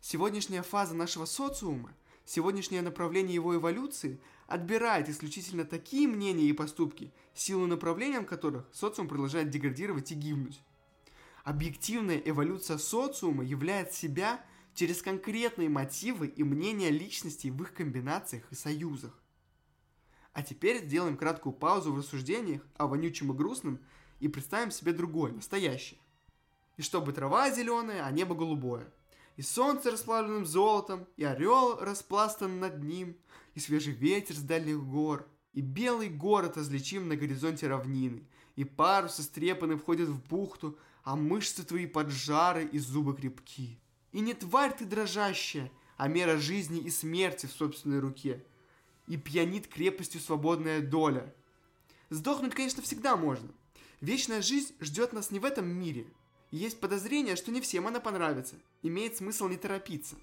Сегодняшняя 0.00 0.62
фаза 0.62 0.94
нашего 0.94 1.26
социума, 1.26 1.94
сегодняшнее 2.30 2.80
направление 2.80 3.34
его 3.34 3.56
эволюции 3.56 4.20
отбирает 4.46 5.08
исключительно 5.08 5.64
такие 5.64 6.06
мнения 6.06 6.44
и 6.44 6.52
поступки, 6.52 7.12
силу 7.34 7.66
направлением 7.66 8.24
которых 8.24 8.68
социум 8.72 9.08
продолжает 9.08 9.50
деградировать 9.50 10.12
и 10.12 10.14
гибнуть. 10.14 10.62
Объективная 11.42 12.22
эволюция 12.24 12.78
социума 12.78 13.42
являет 13.42 13.92
себя 13.92 14.44
через 14.74 15.02
конкретные 15.02 15.68
мотивы 15.68 16.28
и 16.28 16.44
мнения 16.44 16.90
личностей 16.90 17.50
в 17.50 17.60
их 17.62 17.74
комбинациях 17.74 18.44
и 18.52 18.54
союзах. 18.54 19.18
А 20.32 20.44
теперь 20.44 20.84
сделаем 20.84 21.16
краткую 21.16 21.52
паузу 21.52 21.92
в 21.92 21.98
рассуждениях 21.98 22.64
о 22.76 22.86
вонючем 22.86 23.32
и 23.32 23.34
грустном 23.34 23.80
и 24.20 24.28
представим 24.28 24.70
себе 24.70 24.92
другое, 24.92 25.32
настоящее. 25.32 25.98
И 26.76 26.82
чтобы 26.82 27.12
трава 27.12 27.50
зеленая, 27.50 28.04
а 28.04 28.10
небо 28.12 28.36
голубое. 28.36 28.88
И 29.40 29.42
солнце 29.42 29.90
расплавленным 29.90 30.44
золотом, 30.44 31.06
и 31.16 31.24
орел 31.24 31.78
распластан 31.80 32.60
над 32.60 32.84
ним– 32.84 33.16
и 33.54 33.60
свежий 33.60 33.94
ветер 33.94 34.34
с 34.34 34.42
дальних 34.42 34.84
гор, 34.84 35.26
и 35.54 35.62
белый 35.62 36.10
город 36.10 36.58
различим 36.58 37.08
на 37.08 37.16
горизонте 37.16 37.66
равнины, 37.66 38.26
и 38.56 38.64
парус 38.64 39.18
истрепанный 39.18 39.78
входит 39.78 40.10
в 40.10 40.22
бухту, 40.28 40.78
а 41.04 41.16
мышцы 41.16 41.64
твои 41.64 41.86
поджары 41.86 42.66
и 42.66 42.78
зубы 42.78 43.16
крепки. 43.16 43.80
И 44.12 44.20
не 44.20 44.34
тварь 44.34 44.76
ты 44.76 44.84
дрожащая, 44.84 45.72
а 45.96 46.06
мера 46.06 46.36
жизни 46.36 46.78
и 46.78 46.90
смерти 46.90 47.46
в 47.46 47.52
собственной 47.52 48.00
руке. 48.00 48.44
И 49.06 49.16
пьянит 49.16 49.68
крепостью 49.68 50.20
свободная 50.20 50.82
доля. 50.82 51.34
Сдохнуть, 52.10 52.54
конечно, 52.54 52.82
всегда 52.82 53.16
можно. 53.16 53.48
Вечная 54.02 54.42
жизнь 54.42 54.74
ждет 54.80 55.14
нас 55.14 55.30
не 55.30 55.38
в 55.38 55.46
этом 55.46 55.66
мире. 55.66 56.06
Есть 56.50 56.80
подозрение, 56.80 57.36
что 57.36 57.52
не 57.52 57.60
всем 57.60 57.86
она 57.86 58.00
понравится. 58.00 58.56
Имеет 58.82 59.16
смысл 59.16 59.48
не 59.48 59.56
торопиться. 59.56 60.16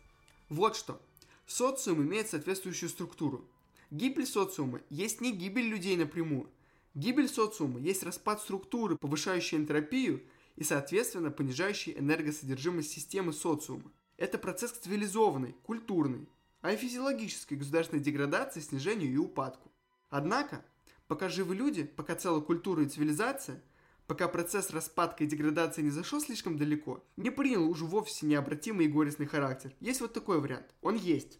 Вот 0.49 0.75
что. 0.75 1.01
Социум 1.45 2.01
имеет 2.01 2.29
соответствующую 2.29 2.89
структуру. 2.89 3.45
Гибель 3.91 4.25
социума 4.25 4.81
есть 4.89 5.21
не 5.21 5.31
гибель 5.31 5.67
людей 5.67 5.95
напрямую. 5.95 6.49
Гибель 6.93 7.29
социума 7.29 7.79
есть 7.79 8.03
распад 8.03 8.41
структуры, 8.41 8.97
повышающий 8.97 9.57
энтропию 9.57 10.21
и, 10.57 10.63
соответственно, 10.65 11.31
понижающий 11.31 11.93
энергосодержимость 11.97 12.91
системы 12.91 13.31
социума. 13.31 13.89
Это 14.17 14.37
процесс 14.37 14.71
цивилизованный, 14.71 15.55
культурный, 15.63 16.27
а 16.61 16.73
и 16.73 16.75
физиологической 16.75 17.57
государственной 17.57 18.01
деградации, 18.01 18.59
снижению 18.59 19.13
и 19.13 19.17
упадку. 19.17 19.71
Однако, 20.09 20.65
пока 21.07 21.29
живы 21.29 21.55
люди, 21.55 21.83
пока 21.83 22.15
целая 22.15 22.41
культура 22.41 22.83
и 22.83 22.89
цивилизация, 22.89 23.61
пока 24.07 24.29
процесс 24.29 24.71
распадка 24.71 25.23
и 25.23 25.27
деградации 25.27 25.81
не 25.81 25.89
зашел 25.89 26.21
слишком 26.21 26.57
далеко, 26.57 27.03
не 27.17 27.29
принял 27.29 27.69
уже 27.69 27.85
вовсе 27.85 28.25
необратимый 28.25 28.85
и 28.85 28.89
горестный 28.89 29.27
характер. 29.27 29.73
Есть 29.81 30.01
вот 30.01 30.13
такой 30.13 30.39
вариант. 30.39 30.73
Он 30.81 30.95
есть. 30.95 31.39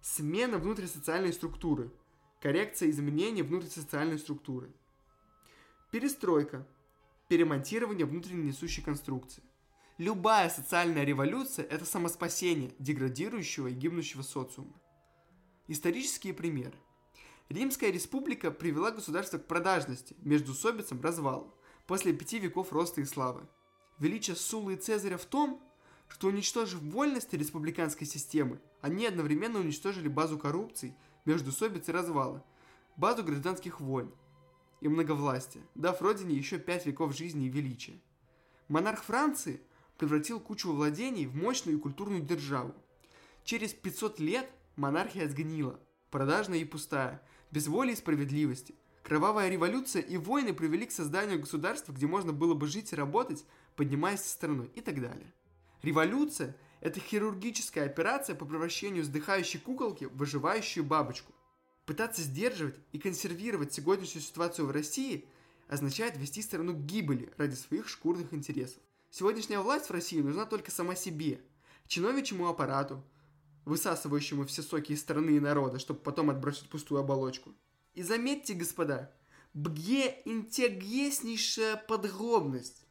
Смена 0.00 0.58
внутрисоциальной 0.58 1.32
структуры. 1.32 1.90
Коррекция 2.40 2.90
изменения 2.90 3.42
внутрисоциальной 3.42 4.18
структуры. 4.18 4.72
Перестройка. 5.90 6.66
Перемонтирование 7.28 8.06
внутренней 8.06 8.48
несущей 8.48 8.82
конструкции. 8.82 9.42
Любая 9.98 10.50
социальная 10.50 11.04
революция– 11.04 11.64
это 11.70 11.84
самоспасение 11.84 12.72
деградирующего 12.78 13.68
и 13.68 13.74
гибнущего 13.74 14.22
социума. 14.22 14.74
Исторические 15.68 16.34
примеры. 16.34 16.76
Римская 17.48 17.90
республика 17.90 18.50
привела 18.50 18.90
государство 18.90 19.38
к 19.38 19.46
продажности, 19.46 20.16
междусобицам, 20.20 21.00
развалу 21.00 21.54
после 21.86 22.12
пяти 22.12 22.38
веков 22.38 22.72
роста 22.72 23.00
и 23.00 23.04
славы. 23.04 23.46
Величие 23.98 24.36
Сулы 24.36 24.74
и 24.74 24.76
Цезаря 24.76 25.16
в 25.16 25.24
том, 25.24 25.60
что 26.08 26.28
уничтожив 26.28 26.80
вольности 26.80 27.36
республиканской 27.36 28.06
системы, 28.06 28.60
они 28.80 29.06
одновременно 29.06 29.60
уничтожили 29.60 30.08
базу 30.08 30.38
коррупции, 30.38 30.96
междусобиц 31.24 31.88
и 31.88 31.92
развала, 31.92 32.44
базу 32.96 33.24
гражданских 33.24 33.80
войн 33.80 34.12
и 34.80 34.88
многовластия, 34.88 35.62
дав 35.74 36.00
родине 36.02 36.34
еще 36.34 36.58
пять 36.58 36.86
веков 36.86 37.16
жизни 37.16 37.46
и 37.46 37.50
величия. 37.50 37.98
Монарх 38.68 39.02
Франции 39.02 39.60
превратил 39.98 40.40
кучу 40.40 40.72
владений 40.72 41.26
в 41.26 41.36
мощную 41.36 41.78
и 41.78 41.80
культурную 41.80 42.22
державу. 42.22 42.74
Через 43.44 43.72
500 43.72 44.20
лет 44.20 44.50
монархия 44.76 45.28
сгнила, 45.28 45.78
продажная 46.10 46.58
и 46.58 46.64
пустая, 46.64 47.22
без 47.50 47.68
воли 47.68 47.92
и 47.92 47.96
справедливости, 47.96 48.74
Кровавая 49.04 49.50
революция 49.50 50.00
и 50.00 50.16
войны 50.16 50.54
привели 50.54 50.86
к 50.86 50.90
созданию 50.90 51.38
государства, 51.38 51.92
где 51.92 52.06
можно 52.06 52.32
было 52.32 52.54
бы 52.54 52.66
жить 52.66 52.94
и 52.94 52.96
работать, 52.96 53.44
поднимаясь 53.76 54.20
со 54.20 54.30
страной 54.30 54.70
и 54.74 54.80
так 54.80 54.98
далее. 54.98 55.30
Революция– 55.82 56.56
это 56.80 57.00
хирургическая 57.00 57.84
операция 57.84 58.34
по 58.34 58.46
превращению 58.46 59.02
вздыхающей 59.02 59.60
куколки 59.60 60.06
в 60.06 60.16
выживающую 60.16 60.82
бабочку. 60.82 61.34
Пытаться 61.84 62.22
сдерживать 62.22 62.76
и 62.92 62.98
консервировать 62.98 63.74
сегодняшнюю 63.74 64.22
ситуацию 64.22 64.66
в 64.66 64.70
России 64.70 65.28
означает 65.68 66.16
вести 66.16 66.40
страну 66.40 66.72
к 66.72 66.86
гибели 66.86 67.30
ради 67.36 67.56
своих 67.56 67.90
шкурных 67.90 68.32
интересов. 68.32 68.82
Сегодняшняя 69.10 69.58
власть 69.58 69.90
в 69.90 69.92
России 69.92 70.22
нужна 70.22 70.46
только 70.46 70.70
сама 70.70 70.94
себе, 70.94 71.42
чиновничьему 71.88 72.48
аппарату, 72.48 73.04
высасывающему 73.66 74.46
все 74.46 74.62
соки 74.62 74.92
из 74.92 75.00
страны 75.02 75.36
и 75.36 75.40
народа, 75.40 75.78
чтобы 75.78 76.00
потом 76.00 76.30
отбросить 76.30 76.70
пустую 76.70 77.02
оболочку– 77.02 77.52
и 77.94 78.02
заметьте, 78.02 78.54
господа, 78.54 79.12
бге 79.54 80.20
интереснейшая 80.24 81.76
подробность. 81.76 82.84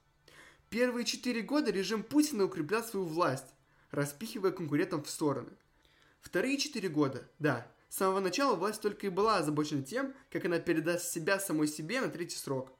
Первые 0.69 1.05
четыре 1.05 1.41
года 1.41 1.71
режим 1.71 2.03
Путина 2.03 2.45
укреплял 2.45 2.83
свою 2.83 3.05
власть, 3.05 3.53
распихивая 3.91 4.51
конкурентов 4.51 5.05
в 5.05 5.09
стороны. 5.09 5.51
Вторые 6.21 6.57
четыре 6.57 6.89
года, 6.89 7.29
да, 7.37 7.67
с 7.89 7.97
самого 7.97 8.21
начала 8.21 8.55
власть 8.55 8.81
только 8.81 9.07
и 9.07 9.09
была 9.09 9.37
озабочена 9.37 9.83
тем, 9.83 10.15
как 10.31 10.45
она 10.45 10.59
передаст 10.59 11.11
себя 11.11 11.39
самой 11.39 11.67
себе 11.67 12.01
на 12.01 12.09
третий 12.09 12.37
срок. 12.37 12.71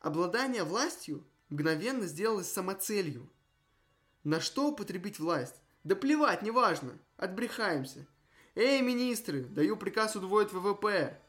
Обладание 0.00 0.64
властью 0.64 1.26
мгновенно 1.48 2.06
сделалось 2.06 2.52
самоцелью. 2.52 3.28
На 4.22 4.40
что 4.40 4.68
употребить 4.68 5.18
власть? 5.18 5.56
Да 5.82 5.96
плевать, 5.96 6.42
неважно, 6.42 6.98
отбрехаемся. 7.16 8.06
Эй, 8.54 8.80
министры, 8.82 9.44
даю 9.44 9.76
приказ 9.76 10.14
удвоить 10.14 10.52
ВВП. 10.52 11.20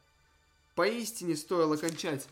Поистине 0.76 1.36
стоило 1.36 1.78
кончать. 1.78 2.28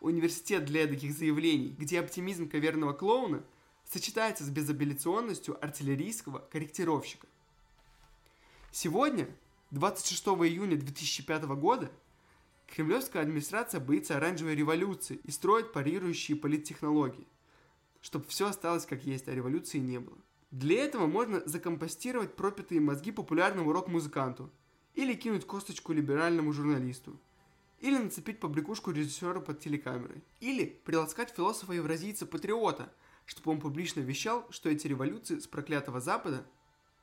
Университет 0.00 0.64
для 0.64 0.86
таких 0.86 1.12
заявлений, 1.12 1.76
где 1.78 2.00
оптимизм 2.00 2.48
каверного 2.48 2.94
клоуна 2.94 3.44
сочетается 3.84 4.44
с 4.44 4.48
безапелляционностью 4.48 5.62
артиллерийского 5.62 6.38
корректировщика. 6.38 7.26
Сегодня, 8.70 9.28
26 9.72 10.24
июня 10.28 10.78
2005 10.78 11.44
года, 11.44 11.92
кремлевская 12.66 13.24
администрация 13.24 13.78
боится 13.78 14.16
оранжевой 14.16 14.54
революции 14.54 15.20
и 15.22 15.30
строит 15.30 15.74
парирующие 15.74 16.38
политтехнологии, 16.38 17.26
чтобы 18.00 18.24
все 18.26 18.48
осталось 18.48 18.86
как 18.86 19.04
есть, 19.04 19.28
а 19.28 19.34
революции 19.34 19.76
не 19.76 20.00
было. 20.00 20.16
Для 20.50 20.82
этого 20.82 21.06
можно 21.06 21.42
закомпостировать 21.44 22.36
пропитые 22.36 22.80
мозги 22.80 23.12
популярному 23.12 23.70
рок-музыканту 23.70 24.50
или 24.94 25.12
кинуть 25.12 25.46
косточку 25.46 25.92
либеральному 25.92 26.54
журналисту– 26.54 27.20
или 27.82 27.98
нацепить 27.98 28.38
побрякушку 28.38 28.92
режиссера 28.92 29.40
под 29.40 29.58
телекамерой, 29.58 30.22
или 30.38 30.64
приласкать 30.84 31.34
философа-евразийца-патриота, 31.34 32.92
чтобы 33.26 33.50
он 33.50 33.60
публично 33.60 34.00
вещал, 34.00 34.46
что 34.50 34.70
эти 34.70 34.86
революции 34.86 35.40
с 35.40 35.48
проклятого 35.48 36.00
Запада, 36.00 36.46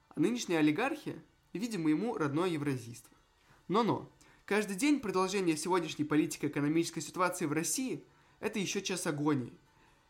а 0.07 0.19
нынешняя 0.21 0.59
олигархия, 0.59 1.21
видимо, 1.51 1.89
ему 1.89 2.17
родное 2.17 2.47
евразийство. 2.47 3.15
Но-но, 3.67 4.09
каждый 4.45 4.77
день 4.77 5.01
продолжение 5.01 5.57
сегодняшней 5.57 6.05
политико-экономической 6.05 7.01
ситуации 7.01 7.45
в 7.45 7.51
России– 7.51 8.03
это 8.39 8.57
еще 8.57 8.82
час 8.82 9.05
агонии. 9.05 9.53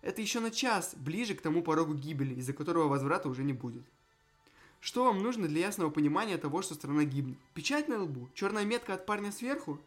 Это 0.03 0.21
еще 0.21 0.39
на 0.39 0.51
час 0.51 0.93
ближе 0.95 1.33
к 1.33 1.41
тому 1.41 1.63
порогу 1.63 1.95
гибели, 1.95 2.35
из-за 2.35 2.53
которого 2.53 2.87
возврата 2.87 3.27
уже 3.27 3.43
не 3.43 3.53
будет. 3.53 3.83
Что 4.81 5.05
вам 5.05 5.23
нужно 5.23 5.47
для 5.47 5.61
ясного 5.61 5.89
понимания 5.89 6.37
того, 6.37 6.61
что 6.61 6.75
страна 6.75 7.05
гибнет? 7.05 7.39
Печать 7.55 7.87
на 7.87 8.03
лбу? 8.03 8.29
Черная 8.35 8.65
метка 8.65 8.93
от 8.93 9.07
парня 9.07 9.31
сверху? 9.31 9.79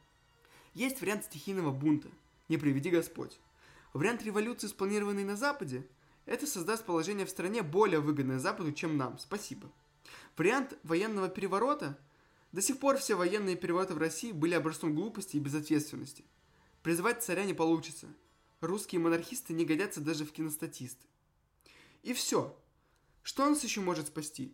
Есть 0.75 1.01
вариант 1.01 1.25
стихийного 1.25 1.71
бунта, 1.71 2.09
не 2.49 2.57
приведи 2.57 2.91
Господь. 2.91 3.39
Вариант 3.93 4.23
революции, 4.23 4.69
спланированный 4.69 5.25
на 5.25 5.37
Западе, 5.37 5.87
это 6.25 6.47
создаст 6.47 6.87
положение 6.87 7.27
в 7.27 7.31
стране 7.31 7.63
более 7.63 8.01
выгодное 8.01 8.39
Западу, 8.39 8.73
чем 8.73 8.97
нам. 8.97 9.19
Спасибо. 9.19 9.71
Вариант 10.37 10.79
военного 10.83 11.29
переворота. 11.29 11.99
До 12.53 12.63
сих 12.63 12.79
пор 12.79 12.97
все 12.97 13.17
военные 13.17 13.57
перевороты 13.57 13.95
в 13.95 13.99
России 13.99 14.33
были 14.33 14.55
образцом 14.55 14.95
глупости 14.95 15.37
и 15.37 15.41
безответственности. 15.41 16.25
Призывать 16.83 17.23
царя 17.23 17.45
не 17.45 17.55
получится. 17.55 18.09
Русские 18.61 19.01
монархисты 19.01 19.53
не 19.53 19.65
годятся 19.65 20.01
даже 20.01 20.25
в 20.25 20.33
киностатисты. 20.33 21.07
И 22.03 22.13
все. 22.13 22.57
Что 23.23 23.49
нас 23.49 23.63
еще 23.63 23.81
может 23.81 24.09
спасти? 24.09 24.53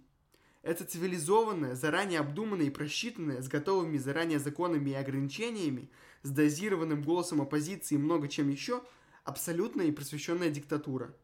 Это 0.63 0.85
цивилизованное, 0.85 1.75
заранее 1.75 2.21
обдуманное 2.21 2.67
и 2.67 2.71
просчитанное, 2.71 3.41
с 3.41 3.49
готовыми 3.49 3.97
заранее 3.97 4.39
законами 4.39 4.91
и 4.91 4.95
ограничениями, 4.95 5.91
с 6.23 6.31
дозированным 6.31 7.03
голосом 7.03 7.41
оппозиции 7.41 7.95
и 7.95 7.99
много 7.99 8.29
чем 8.29 8.49
еще, 8.49 8.83
абсолютная 9.25 9.87
и 9.87 9.93
просвещенная 9.93 10.51
диктатура. 10.51 11.15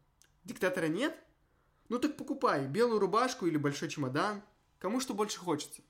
Диктатора 0.45 0.87
нет? 0.87 1.15
Ну 1.89 1.99
так 1.99 2.17
покупай 2.17 2.67
белую 2.67 2.99
рубашку 2.99 3.45
или 3.45 3.57
большой 3.57 3.89
чемодан. 3.89 4.41
Кому 4.79 4.99
что 4.99 5.13
больше 5.13 5.39
хочется. 5.39 5.81